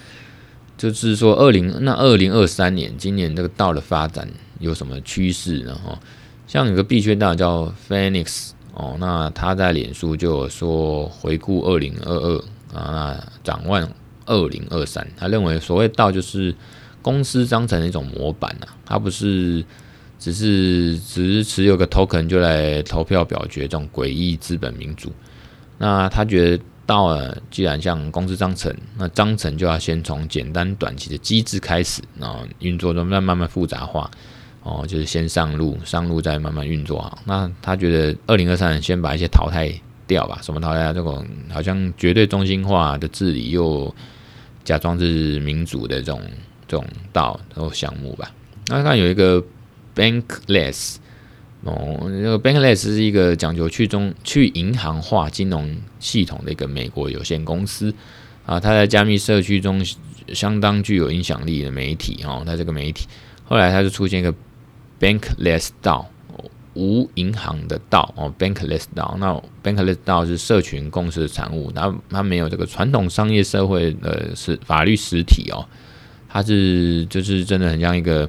[0.79, 4.29] 就是说，二零那二零二三年，今年这个道的发展
[4.61, 5.75] 有什么趋势呢？
[5.75, 5.99] 哈，
[6.47, 12.39] 像有个币圈大叫 Phoenix 哦，那他在脸书就有说回顾二零二二
[12.73, 13.91] 啊，那展望
[14.27, 16.55] 二零二三，他认为所谓道就是。
[17.07, 19.65] 公司章程的一种模板啊，它不是
[20.19, 25.13] 只是只是持有个 token 就来投票表决这种诡异资本民主。
[25.79, 34.11] 那他觉得到了，既然像公司章程，那章程就要先从简单短期的机制开始，然后运作中慢慢慢复杂化，
[34.65, 37.21] 哦，就是先上路，上路再慢慢运作好。
[37.25, 39.73] 那他觉得二零二三年先把一些淘汰
[40.09, 40.93] 掉吧，什么淘汰啊？
[40.93, 43.95] 这种好像绝对中心化的治理又
[44.65, 46.21] 假装是民主的这种。
[46.69, 48.31] 这种道然后项目吧，
[48.69, 49.43] 那看有一个
[49.95, 50.97] Bankless
[51.63, 57.95] 哦，这个 Bankless 是一个讲究去中去银行化金融系统的一个美国有限公司。
[58.45, 59.85] 啊，它在加密社区中
[60.33, 63.09] 相当具有影响力的媒体哦，它这个媒体。
[63.45, 64.33] 后来它就出现一个
[65.01, 66.09] Bankless 道，
[66.75, 75.67] 无银行的道哦，Bankless 道，那 Bankless 道是社群共识的产物，它它没有这个传统商业社会的实法律实体哦。
[76.37, 78.29] 它是就是真的很像一个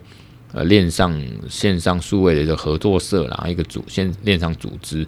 [0.53, 1.13] 呃链上
[1.49, 5.05] 线上数位的一个合作社啦，一个组线链上组织。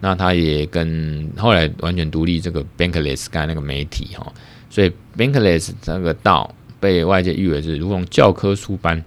[0.00, 4.32] 那他也跟后来完全独立这个 Bankless 干那个媒体哈，
[4.70, 9.04] 所以 Bankless 这个道被外界誉为是如同教科书般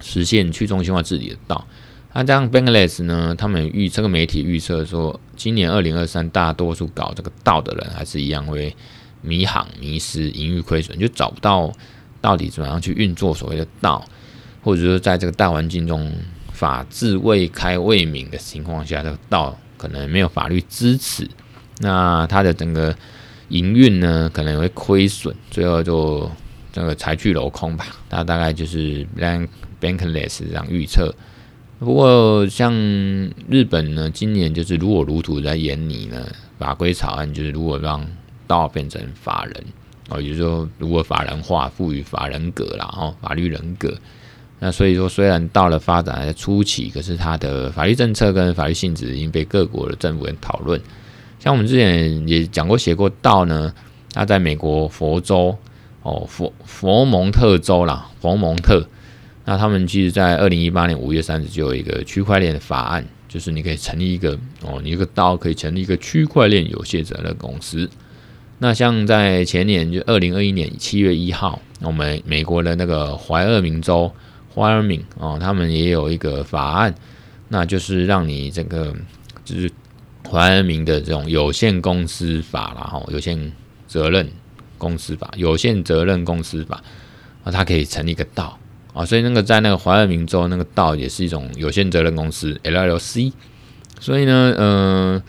[0.00, 1.66] 实现去中心化治理的道。
[2.12, 8.72] 那这样 Bankless 呢，他们预这个媒体预测说，今年二零二三大多数搞这个道的人还是一样会
[9.20, 11.72] 迷航、迷失、盈余亏损，就找不到
[12.20, 14.04] 到底怎么样去运作所谓的道，
[14.62, 16.12] 或者说在这个大环境中
[16.52, 19.58] 法治未开未明的情况下，这个道。
[19.78, 21.24] 可能没有法律支持，
[21.78, 22.92] 那它的整个
[23.50, 26.28] 营运呢，可能会亏损，最后就
[26.72, 27.86] 这个财去楼空吧。
[28.10, 29.46] 它大概就是 bank
[29.80, 31.14] bankless 这样预测。
[31.78, 32.74] 不过像
[33.48, 36.26] 日本呢，今年就是如火如荼在演拟呢
[36.58, 38.04] 法规草案，就是如果让
[38.48, 39.64] 道变成法人
[40.08, 43.94] 哦，也就是说如果法人化，赋予法人格啦，哦，法律人格。
[44.60, 50.80] 那所以说，虽然到了发展的初期，可是它的法律政策跟法律性质已经被各国的政府人讨论。
[51.38, 53.72] 像我们之前也讲过写过道呢，
[54.12, 55.56] 它在美国佛州
[56.02, 58.84] 哦佛佛蒙特州啦，佛蒙特，
[59.44, 67.88] 那他们其实在二零一八年五月三十就有一个区块链法案，就是你可以成立一个哦，你这个道可以成立一个区块链有限责任公司。
[68.58, 74.12] 那像在前年就二零二一年七月一号，我们美国的那个怀俄明州。
[74.54, 76.92] 怀俄明哦，他们也有一个法案，
[77.46, 78.92] 那就是让你这个
[79.44, 79.70] 就是
[80.28, 83.52] 怀俄明的这种有限公司法啦，哈，有限
[83.86, 84.28] 责任
[84.76, 86.82] 公司法、有限责任公司法
[87.44, 88.58] 啊，它可以成立一个道
[88.92, 93.32] 啊，所以那个在那个怀俄明州那个道也是一种有限责任公司 LLC，
[94.00, 95.22] 所以呢，嗯、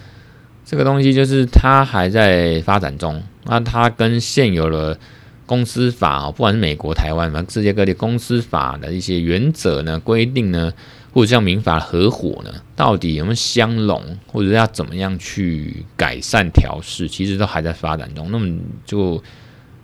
[0.70, 5.00] 这个东西就是它还在发展中，那它跟现有的。
[5.48, 10.72] 公司法，不管是美国、台湾，反正世界各地公司法的一些原则呢、规定呢，
[11.12, 18.30] 或者像民法合伙呢，到底有没有相容，或者要怎么样去改善调试，其实都还在发展中。
[18.32, 19.20] 那么就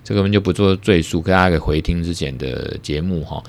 [0.03, 3.41] 这个我们就不做赘述，大家可以回听之前的节目哈。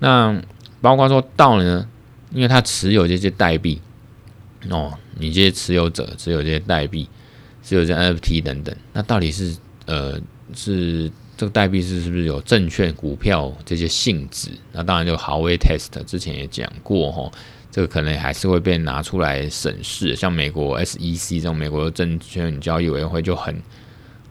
[0.00, 0.36] 那
[0.80, 1.86] 包括说道呢，
[2.32, 3.80] 因为它持有这些代币
[4.70, 7.08] 哦，你这些持有者持有这些代币，
[7.62, 9.56] 持有这些 NFT 等等，那到底是
[9.86, 10.20] 呃
[10.54, 11.10] 是？
[11.34, 14.50] 这个代币是是不是有证券、股票这些性质？
[14.70, 17.32] 那当然就豪威 Test 之前也讲过哈，
[17.68, 20.14] 这个可能还是会被拿出来审视。
[20.14, 23.60] 像美国 SEC 这种美国证券交易委员会就很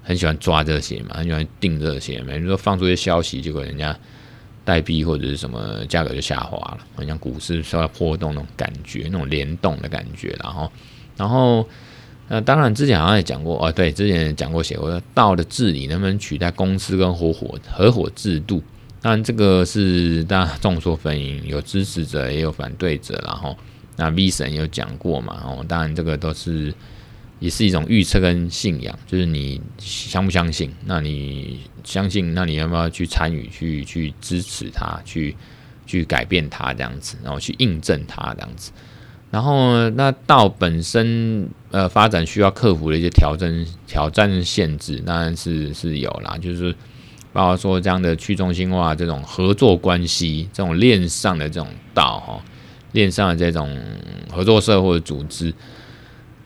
[0.02, 2.34] 很喜欢抓这些嘛，很喜欢定这些嘛。
[2.34, 3.98] 比如说放出一些消息，结果人家
[4.66, 10.72] 代币或者是什么价格就下滑了，好像股市受到波动那种感觉，那种联动的感觉，然后
[11.18, 11.68] 然后。
[12.34, 18.64] 那当然，之前好像也讲过哦，对，之前也讲过写过道的治理能不能取代公司跟合伙合伙制度？
[19.02, 23.54] 当然，这个是大家众说纷纭，有支持者也有反对者，然后
[23.98, 25.42] 那 V 神有讲过嘛？
[25.44, 26.74] 哦，当然这个都是
[27.42, 30.72] 也是一种预测跟信仰，就是你相不相信？
[30.86, 35.36] 那你相信，那你要不要去参与、去去支持它、去
[35.88, 38.72] 去改变它这样子，然后去印证它这样子？
[39.32, 46.76] 然后，那道本身呃发展需要克服的一些挑战、挑战限制，当然是是有啦，就是
[47.34, 52.40] 包括说这样的去中心化这种合作关系，这种链上的这种道哈，
[52.92, 53.76] 链上的这种
[54.30, 55.52] 合作社或者组织。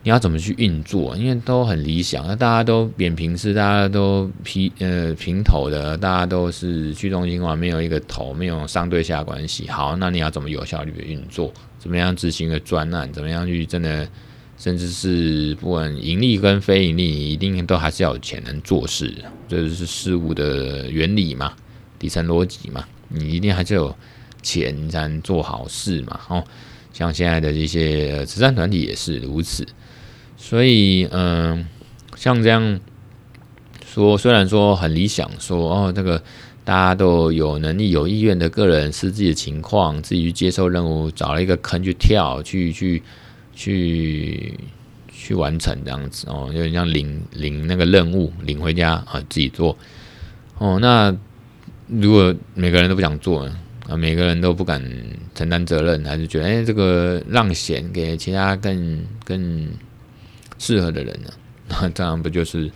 [0.05, 1.17] 你要怎么去运作？
[1.17, 9.67] 因为都很理想，那大家都扁平式，大家都平呃平头的，大家都是去中心化，没有一个头，没有上对下关系。
[9.67, 11.51] 好，那你要怎么有效率的运作？
[11.79, 13.11] 怎么样执行一个专案？
[13.11, 14.07] 怎么样去真的，
[14.59, 19.11] 甚至是不管盈利跟非盈利，你一定都还是要有钱能做事，
[19.49, 21.51] 这就是事物的原理嘛，
[21.97, 22.85] 底层逻辑嘛。
[23.07, 23.95] 你一定还是有
[24.43, 26.19] 钱才能做好事嘛。
[26.27, 26.43] 哦，
[26.93, 29.65] 像现在的这些慈善团体也是如此。
[30.37, 31.65] 所以，嗯、
[32.15, 32.79] 像这样
[33.85, 36.21] 说，虽然说很理想，说哦，这个
[36.63, 43.01] 大家都有能力、有意愿的个人，是自己的情况，自己去接受任务，找了一个坑去跳，去去
[43.55, 44.59] 去
[45.11, 49.75] 去完成这样子哦，有点像领领那个任务，领回家啊，自己做
[50.59, 50.77] 哦。
[50.79, 51.15] 那
[51.87, 53.49] 如果每个人都不想做
[53.87, 54.83] 啊，每个人都不敢
[55.33, 59.67] 承担责任，还是觉得哎，这个让贤给其他更更。
[60.65, 61.31] 适合的人呢，
[61.69, 62.71] 那这样不就是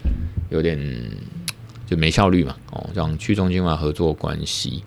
[0.52, 0.78] 有点
[1.88, 2.56] 就没效率嘛？
[2.72, 4.84] 哦，这样去中心化合作关系，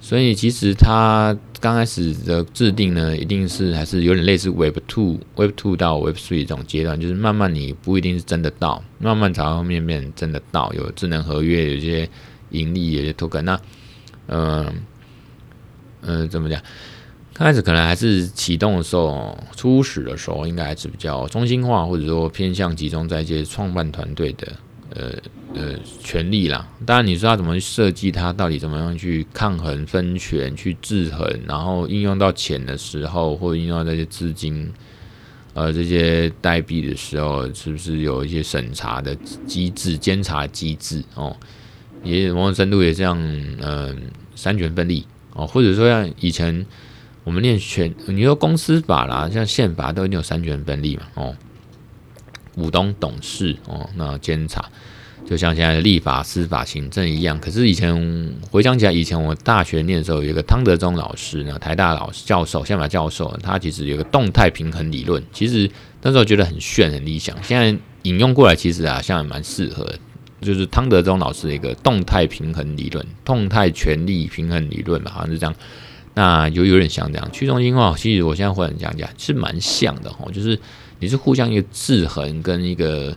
[0.00, 12.08] 所以其实它刚开始的制定呢，一定是还是有点类似 Web Two、Web Two 到 Web Three 这种阶段，就是慢慢你不一定是真的到，慢慢朝后面面真的到，有智能合约，有些
[12.52, 13.42] 盈利，有些 token。
[13.42, 13.60] 那，
[14.28, 14.72] 嗯、
[16.00, 16.58] 嗯、怎么讲？
[17.46, 24.52] 开始可能还是启动的时候，初始的时候应该还是比较中心化，或者说偏向集中在一些创办团队的
[24.94, 25.12] 呃
[25.54, 25.74] 呃
[26.04, 26.68] 权力啦。
[26.84, 34.70] 当然，你说他怎么设计，它到底怎么样去抗衡分权、去制衡，然后应用到钱的时候，或者应用到这些资金
[35.54, 39.16] 呃这些代币的时候，是不是有一些审查的
[39.46, 41.34] 机制、监察机制哦？
[42.04, 43.18] 也某种程度也这样，
[43.62, 43.96] 嗯、
[44.36, 46.66] 三权分立哦，或者说像以前。
[47.30, 51.36] 我们念权，你说公司法啦，像宪法都一定有三权分立嘛，哦，
[52.56, 54.68] 股东、董事哦，那监察，
[55.24, 57.38] 就像现在的立法、司法、行政一样。
[57.38, 65.70] 可是以前回想起来，以前我大学念的时候，有一个汤德宗老师呢，台大老师教授、宪法教授，他其实有个动态平衡理论，其实
[66.02, 67.40] 那时候觉得很炫、很理想。
[67.44, 69.88] 现在引用过来，其实啊，像蛮适合，
[70.40, 75.54] 就是汤德宗老师的一个动态平衡理论、动态权力平衡理论吧，好像是这样。
[76.20, 80.60] 那有有点像这样，去中心化，其实我现在忽然讲讲是蛮像的哦，就是
[80.98, 83.16] 你是互相一个制衡跟一个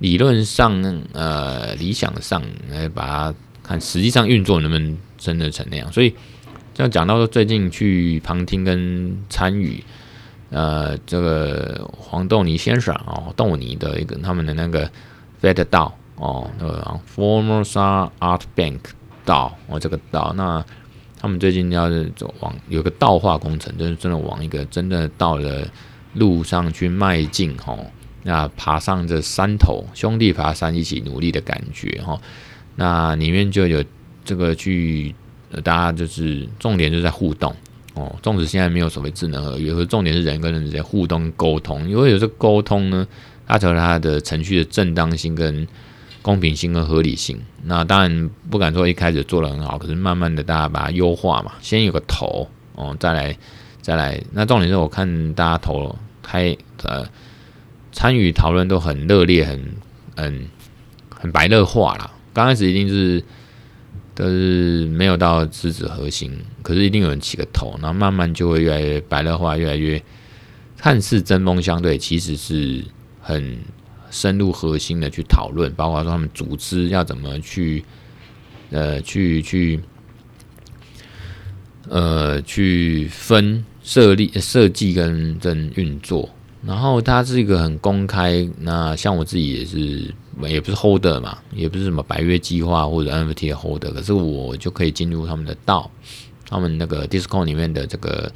[0.00, 0.82] 理论上
[1.12, 5.92] 呃理想上来把它看，实际上运作能不能真的成那样。
[5.92, 6.12] 所以
[6.74, 9.80] 这样讲到说最近去旁听跟参与
[10.50, 14.90] 呃这个黄豆泥先生哦，豆泥的一个他们的那个
[15.40, 18.80] Fed 道哦，那个 Formosa Art Bank
[19.24, 20.64] 道哦这个道那。
[21.20, 25.68] 他们最近要是走往有个道化工程，就是真的往一个真的到了
[26.14, 27.84] 路上去迈进吼，
[28.22, 32.18] 那爬上这山头，兄弟爬山一起努力的感觉哈。
[32.76, 33.84] 那里面就有
[34.24, 35.14] 这个去，
[35.62, 37.54] 大家就是重点就在互动
[37.92, 38.16] 哦。
[38.22, 43.06] 纵使现在没有所谓智能合约，重点是人跟人之间互动沟通，因为有这沟通呢，
[43.46, 45.68] 它才有它的程序的正当性跟。
[46.22, 53.34] 公平性和合理性，那当然不敢说一开始做的很好，可是慢慢的大家把它优化嘛，先有个头哦，再来
[53.80, 54.22] 再来。
[54.32, 57.06] 那重点是我看大家投开呃
[57.90, 59.64] 参与讨论都很热烈，很
[60.14, 60.48] 很
[61.08, 62.10] 很白热化啦。
[62.34, 63.24] 刚开始一定是
[64.14, 66.30] 都是没有到直指核心，
[66.62, 70.02] 可是一定有人起个头，然后慢慢就会越来越白热化，越来越
[70.76, 72.84] 看似针锋相对，其实是
[73.20, 73.58] 很。
[74.10, 77.84] 深入核心的去讨论，包括说他们组织要怎么去，
[78.70, 79.80] 呃，去去，
[81.88, 86.28] 呃，去分设立设计跟跟运作。
[86.62, 88.46] 然后它是一个很公开。
[88.58, 95.90] 那像我自己也是，也不是 holder 嘛，也不是什么白月计划或者 NFT 的 holder，可是我就可以进入他们的道，
[96.46, 98.30] 他们那个 d i s c o 里面的这个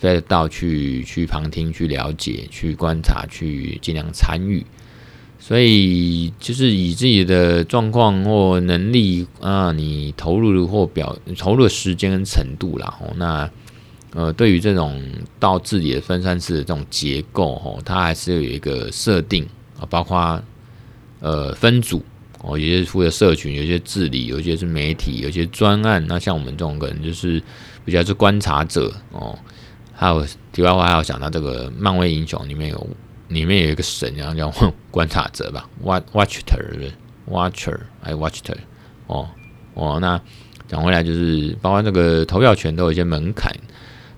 [0.00, 4.66] Fed 道去去旁听、去了解、去观察、去尽量参与。
[5.44, 13.50] 所以就是以自己的状况或能力啊，你投入或表投入的时间跟程度啦，吼，那
[14.14, 15.02] 呃，对于这种
[15.40, 19.44] 到治理的分散式的这种结构，吼，它还是有一个设定
[19.80, 20.40] 啊，包括
[21.18, 22.00] 呃分组
[22.42, 26.06] 哦，有些负责社群，有些治理，有些是媒体，有些专案。
[26.06, 27.42] 那像我们这种可能，就是
[27.84, 29.36] 比较是观察者哦。
[29.92, 32.86] 还有题外话，还要想到这个漫威英雄里面有。
[33.32, 34.52] 里面有一个神，然后叫
[34.90, 38.56] 观察者吧，Watcher，Watcher，还有 Watcher，
[39.06, 39.28] 哦
[39.74, 40.20] 哦，那
[40.68, 43.52] 讲回来就是，包括这个投票权都有一些门槛，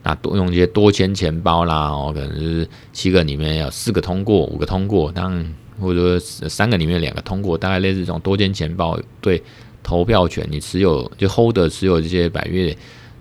[0.03, 9.43] 那多用一些多签钱包啦，哦，可能是七个里面有四个通过，五个通过，当然或者说三个里面两个通过，大概类似这种多签钱包对
[9.83, 12.77] 投票权，你持有就 Hold 持有这些百越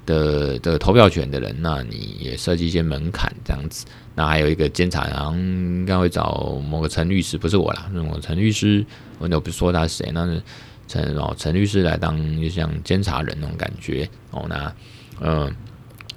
[0.06, 3.86] 的的投票权的人，那你也设计一些门槛这样子。
[4.16, 8.86] 那还有一个监察，然后应该会找某个陈律师，不是我啦，那种陈律师，
[9.20, 10.41] 我就不说他是谁，那是
[10.88, 14.45] 陈哦陈律师来当就像监察人那种感觉哦。
[14.47, 14.74] 那
[15.22, 15.55] 嗯、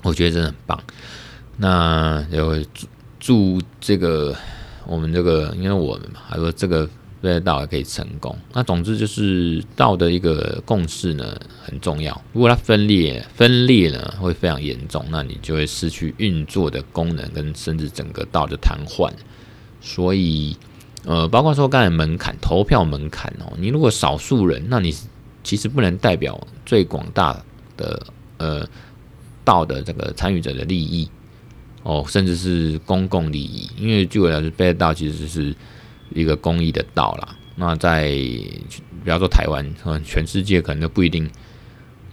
[0.03, 0.83] 我觉得真的很棒。
[1.57, 2.87] 那有祝
[3.19, 4.37] 祝这个
[4.87, 6.89] 我们这个，因为我们嘛，还说这个。
[7.27, 8.37] 对道也可以成功。
[8.53, 12.23] 那总之就是道的一个共识呢很重要。
[12.33, 19.11] 如果它分裂，分裂呢会非常严重，那你就会失去运作的功能，跟甚至整个道的瘫痪。
[19.81, 20.57] 所以，
[21.05, 24.95] 呃，包括说刚才门槛，投票门槛哦，你如果少数人，那你
[25.43, 27.43] 其实不能代表最广大
[27.77, 28.07] 的
[28.39, 28.67] 呃
[29.45, 31.09] 道的这个参与者的利益
[31.83, 33.69] 哦，甚至是公共利益。
[33.77, 35.55] 因为据我了解，北道其实是。
[36.15, 39.65] 一个公益的道啦，那在比方说台湾，
[40.05, 41.29] 全世界可能都不一定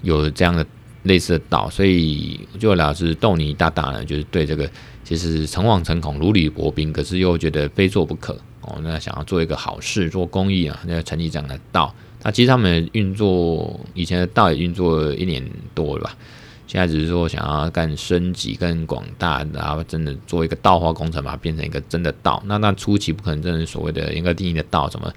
[0.02, 0.66] 有这样的
[1.04, 4.70] 类似的道，所以就老是逗你大大呢，就是对这个
[5.04, 8.80] 其实诚惶诚恐、如履薄冰，可是又觉得非做不可哦。
[8.84, 11.94] 那想要做一个好事、做公益啊，那成立这样的道。
[12.24, 16.18] 那其实他们运作以前的道也运作一年多了吧，
[16.66, 22.42] 现在只是说想要干升级更广大，然后真的做一个道化工程，把它变成一个真的道。
[22.46, 25.14] 那那初期不可能真的所谓的严格定义的道，什么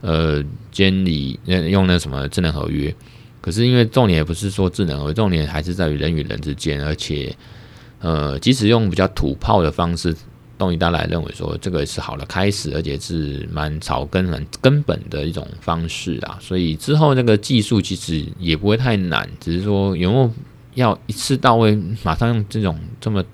[0.00, 2.94] 呃监理用那什么智能合约。
[3.40, 7.34] 可是因为重点也不是说智能合约，重点还是在于人与人之间，而且
[8.00, 10.14] 呃，即使用比较土炮的方式。
[10.58, 16.36] 东尼大来认为说，这个是好的开始，而且是蛮草根、蛮根本的一种方式啊。
[16.38, 20.30] 所以之后那个技术其实也不会太难，只是说有没有
[20.80, 23.24] 要一次到位，马上用这种这么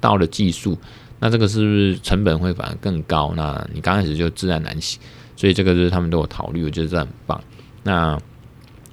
[0.00, 0.78] 道的技术，
[1.20, 3.32] 那这个是不是成本会反而更高？
[3.36, 4.98] 那你刚开始就自然难行，
[5.36, 7.38] 所以这个是他们都有考虑，我觉得这很棒。
[7.82, 8.18] 那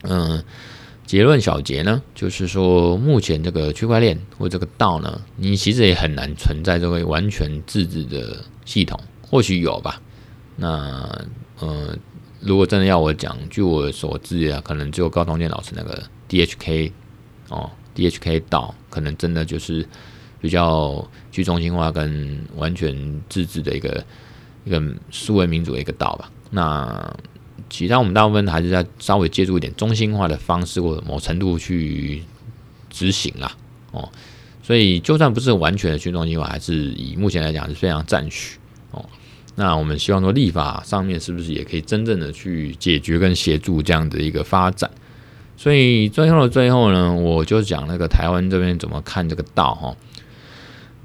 [0.03, 0.43] 嗯。
[1.05, 9.99] 结论小结呢，就是说，目前这个区块链或这个道呢，你其实也很难存在这个完全自治的系统，或许有吧。
[10.55, 11.09] 那
[11.57, 11.97] 呃，
[12.39, 16.91] 如果真的要我讲，据我所知啊，可能只有高通健老师那个 DHK
[17.49, 19.85] 哦，DHK 岛可能真的就是
[20.41, 24.05] 比较去中心化跟完全自治的一个
[24.65, 24.81] 一个
[25.11, 26.31] 数位民主的一个岛吧。
[26.51, 27.17] 那
[27.69, 32.23] 其他我们大部分还是在稍微借助一点中心化的方式，或者某程度去
[32.89, 33.55] 执行啦，
[33.91, 34.09] 哦，
[34.63, 38.57] 所以就算不是完全的去中心化，还是以目前来讲是非常赞许
[38.91, 39.05] 哦。
[39.55, 44.89] 那我们希望说立法上面是不是也可以真正的去解决跟协助这样的一个发展？
[45.59, 49.93] 所以最后的最后呢，我就讲那个台湾这边怎么看这个道哈。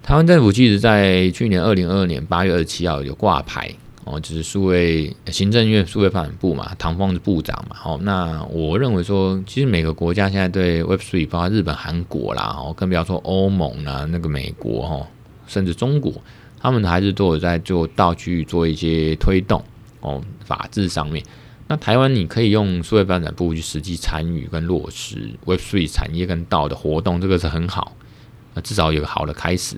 [0.00, 3.68] 台湾政府其实在去年二零二二年八月二十七号有挂牌。
[4.04, 7.74] 哦，就是数位行政院数位发展部嘛，唐凤是部长嘛。
[7.74, 15.06] 好，那我认为说，其实每个国家现在对 Web3，包括日本、韩国啦，哦，更不要说欧盟啦，那个美国哦，
[15.46, 16.12] 甚至中国，
[16.60, 19.64] 他们还是都有在做道具做一些推动
[20.00, 21.24] 哦，法制上面。
[21.66, 27.96] 那台湾你可以用数位发展部去实际参与跟落实 Web Three 产业跟道的活动，这个是很好，
[28.52, 29.76] 那至少有个好的开始。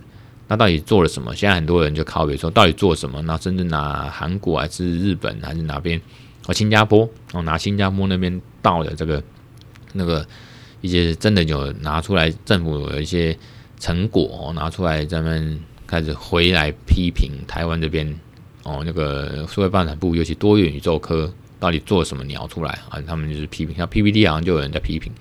[0.49, 1.35] 那到底做了什么？
[1.35, 3.21] 现在很多人就靠北说，到底做什么？
[3.23, 5.99] 那甚至拿韩国还是日本还是哪边？
[6.45, 9.21] 哦，新加坡哦，拿新加坡那边到的这个
[9.93, 10.25] 那个
[10.79, 13.37] 一些真的有拿出来，政府有一些
[13.79, 18.17] 成果拿出来，咱们开始回来批评台湾这边
[18.63, 21.29] 哦，那个数位发展部，尤其多元宇宙科
[21.59, 23.01] 到底做什么鸟出来啊？
[23.07, 25.11] 他们就是批评，像 PPT 好像就有人在批评。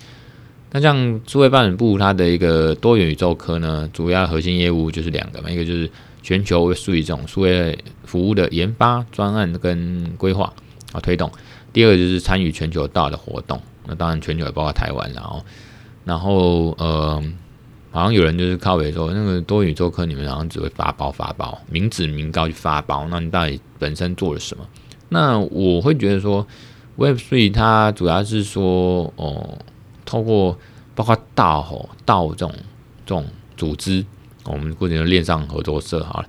[0.72, 5.90] 那像数位发展部它的一个多元宇宙科呢，主要核心业务就是两个嘛，一个就是
[6.22, 10.52] 全球属于这种数位服务的研发专案跟规划
[10.92, 11.30] 啊推动，
[11.72, 15.44] 第二个就是参与全球大的活动，那当然全球也包括台湾，然后
[16.04, 17.22] 然后呃，
[17.92, 24.66] 好像有人就是靠北说那个多元宇宙科你们好像只会发包发包，明指明告去发包，那你到底本身做了什么？
[25.08, 26.46] 那我会觉得说
[26.98, 29.58] Web3 它主要是说哦。
[30.08, 30.56] 透过
[30.94, 32.54] 包括道吼道这种
[33.04, 33.26] 这种
[33.56, 34.06] 组织，
[34.44, 36.28] 我们固定的链上合作社好了，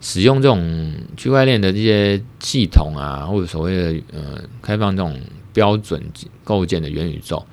[0.00, 5.20] 使用这种区块链的这些系统啊，或者所谓的呃开放这种
[5.52, 6.02] 标准
[6.42, 7.44] 构建的元宇宙，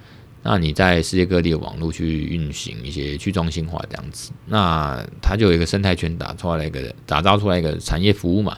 [0.44, 8.58] 那你在世界各地的网络去运行一些去中心化这样子，那它就有一个生态圈打出来一个打造出来一个产业服务嘛。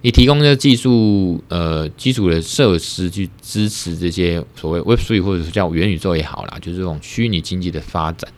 [0.00, 8.30] 你提供这技术，呃，基础的设施去支持这些所谓 Web3 或者是叫元宇宙也好啦，就是这种虚拟经济的发展，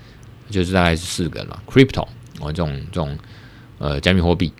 [0.48, 2.08] 就是大概是四个嘛，Crypto
[2.40, 3.18] 哦，这种这种
[3.78, 4.50] 呃加密货币，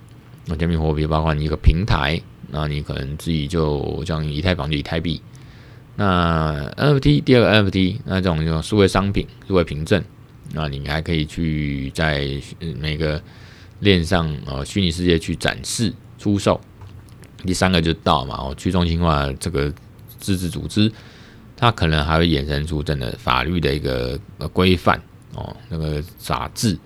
[0.44, 2.20] 那加密货币包括你一个平台，
[2.50, 5.22] 那你可能自己就像以太坊就以太币，
[5.96, 10.04] 那 NFT 第二个 NFT，那这种就数位商品、数位凭证，
[10.52, 12.28] 那你还可以去在
[12.78, 13.22] 每个
[13.78, 16.60] 链上呃虚拟世界去展示、出售。
[17.44, 19.72] 第三个就是道嘛，哦，去中心化这个
[20.18, 20.90] 自治组织，
[21.56, 24.18] 它可能还会衍生出真的法律的一个
[24.52, 25.00] 规范
[25.34, 26.78] 哦，那个法治。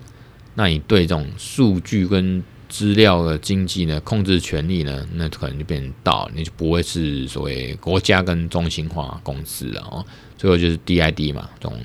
[0.53, 10.05] 那你对这种数据跟资料的经济呢，控制权利呢，那可能就变成道，你就不会是所谓国家跟中心化公司了哦。
[10.37, 11.77] 最后就是 DID 嘛，这种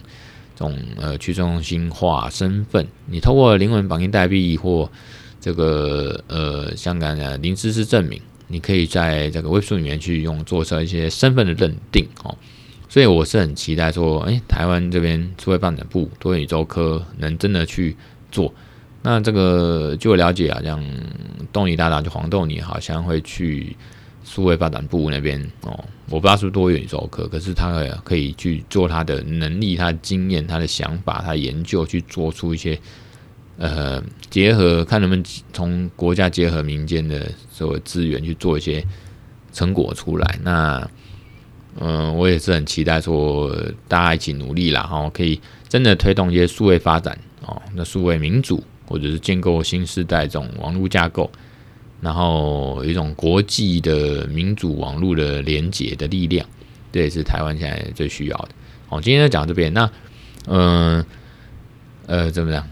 [0.57, 4.91] 这种呃去中心化身份，你透过灵魂绑定代币或
[5.41, 8.21] 这个呃香港的零知识证明。
[8.51, 12.37] 你可以在这个 Web3 里面去用做成一些身份的认定哦，
[12.89, 17.97] 所以我是很期待说，哎，台湾这边数位发展部多元宇宙科能真的去
[18.33, 18.53] 做。
[19.03, 20.85] 那这个据我了解啊，像
[21.53, 23.77] 东尼大大就黄豆泥好像会去
[24.25, 32.79] 数位发展部那边哦，我不知道是不是多元宇宙科，可是他可以去做他的能力、他的经验、他的想法、他的研究去做出一些。
[33.61, 35.23] 呃，结合看能不能
[35.53, 38.83] 从国家结合民间的所有资源去做一些
[39.53, 40.39] 成果出来。
[40.43, 40.91] 那
[41.79, 43.55] 嗯，我也是很期待说
[43.87, 45.39] 大家一起努力啦，然后可以
[45.69, 51.31] 真的推动一些数位发展哦，那数位民主或者是建构新时代这种网络架构，
[52.01, 56.47] 然后有一种国际的民主网络的连接的力量，
[56.91, 58.49] 这也是台湾现在最需要的。
[58.89, 59.91] 好，今天就讲到这边，那
[60.47, 61.05] 嗯
[62.07, 62.67] 呃，呃怎么样？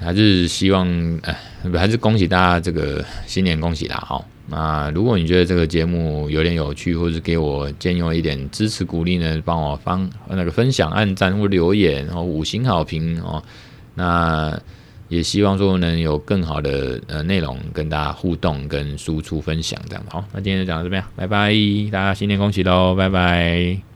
[0.00, 0.88] 还是希望，
[1.22, 1.36] 哎，
[1.74, 4.02] 还是恭喜大家这个新年恭喜啦！
[4.06, 13.42] 好，那如果你觉得这个节目有点有趣，或者给我建议一点支持鼓励呢，帮我方那个分享、按赞或留言，然后五星好评哦。
[13.94, 14.58] 那
[15.08, 20.04] 也希望说能有更好的呃内容跟大家互动跟输出分享这样。
[20.08, 21.52] 好，那今天就讲到这边，拜拜，
[21.90, 23.89] 大家新年恭喜喽，拜拜。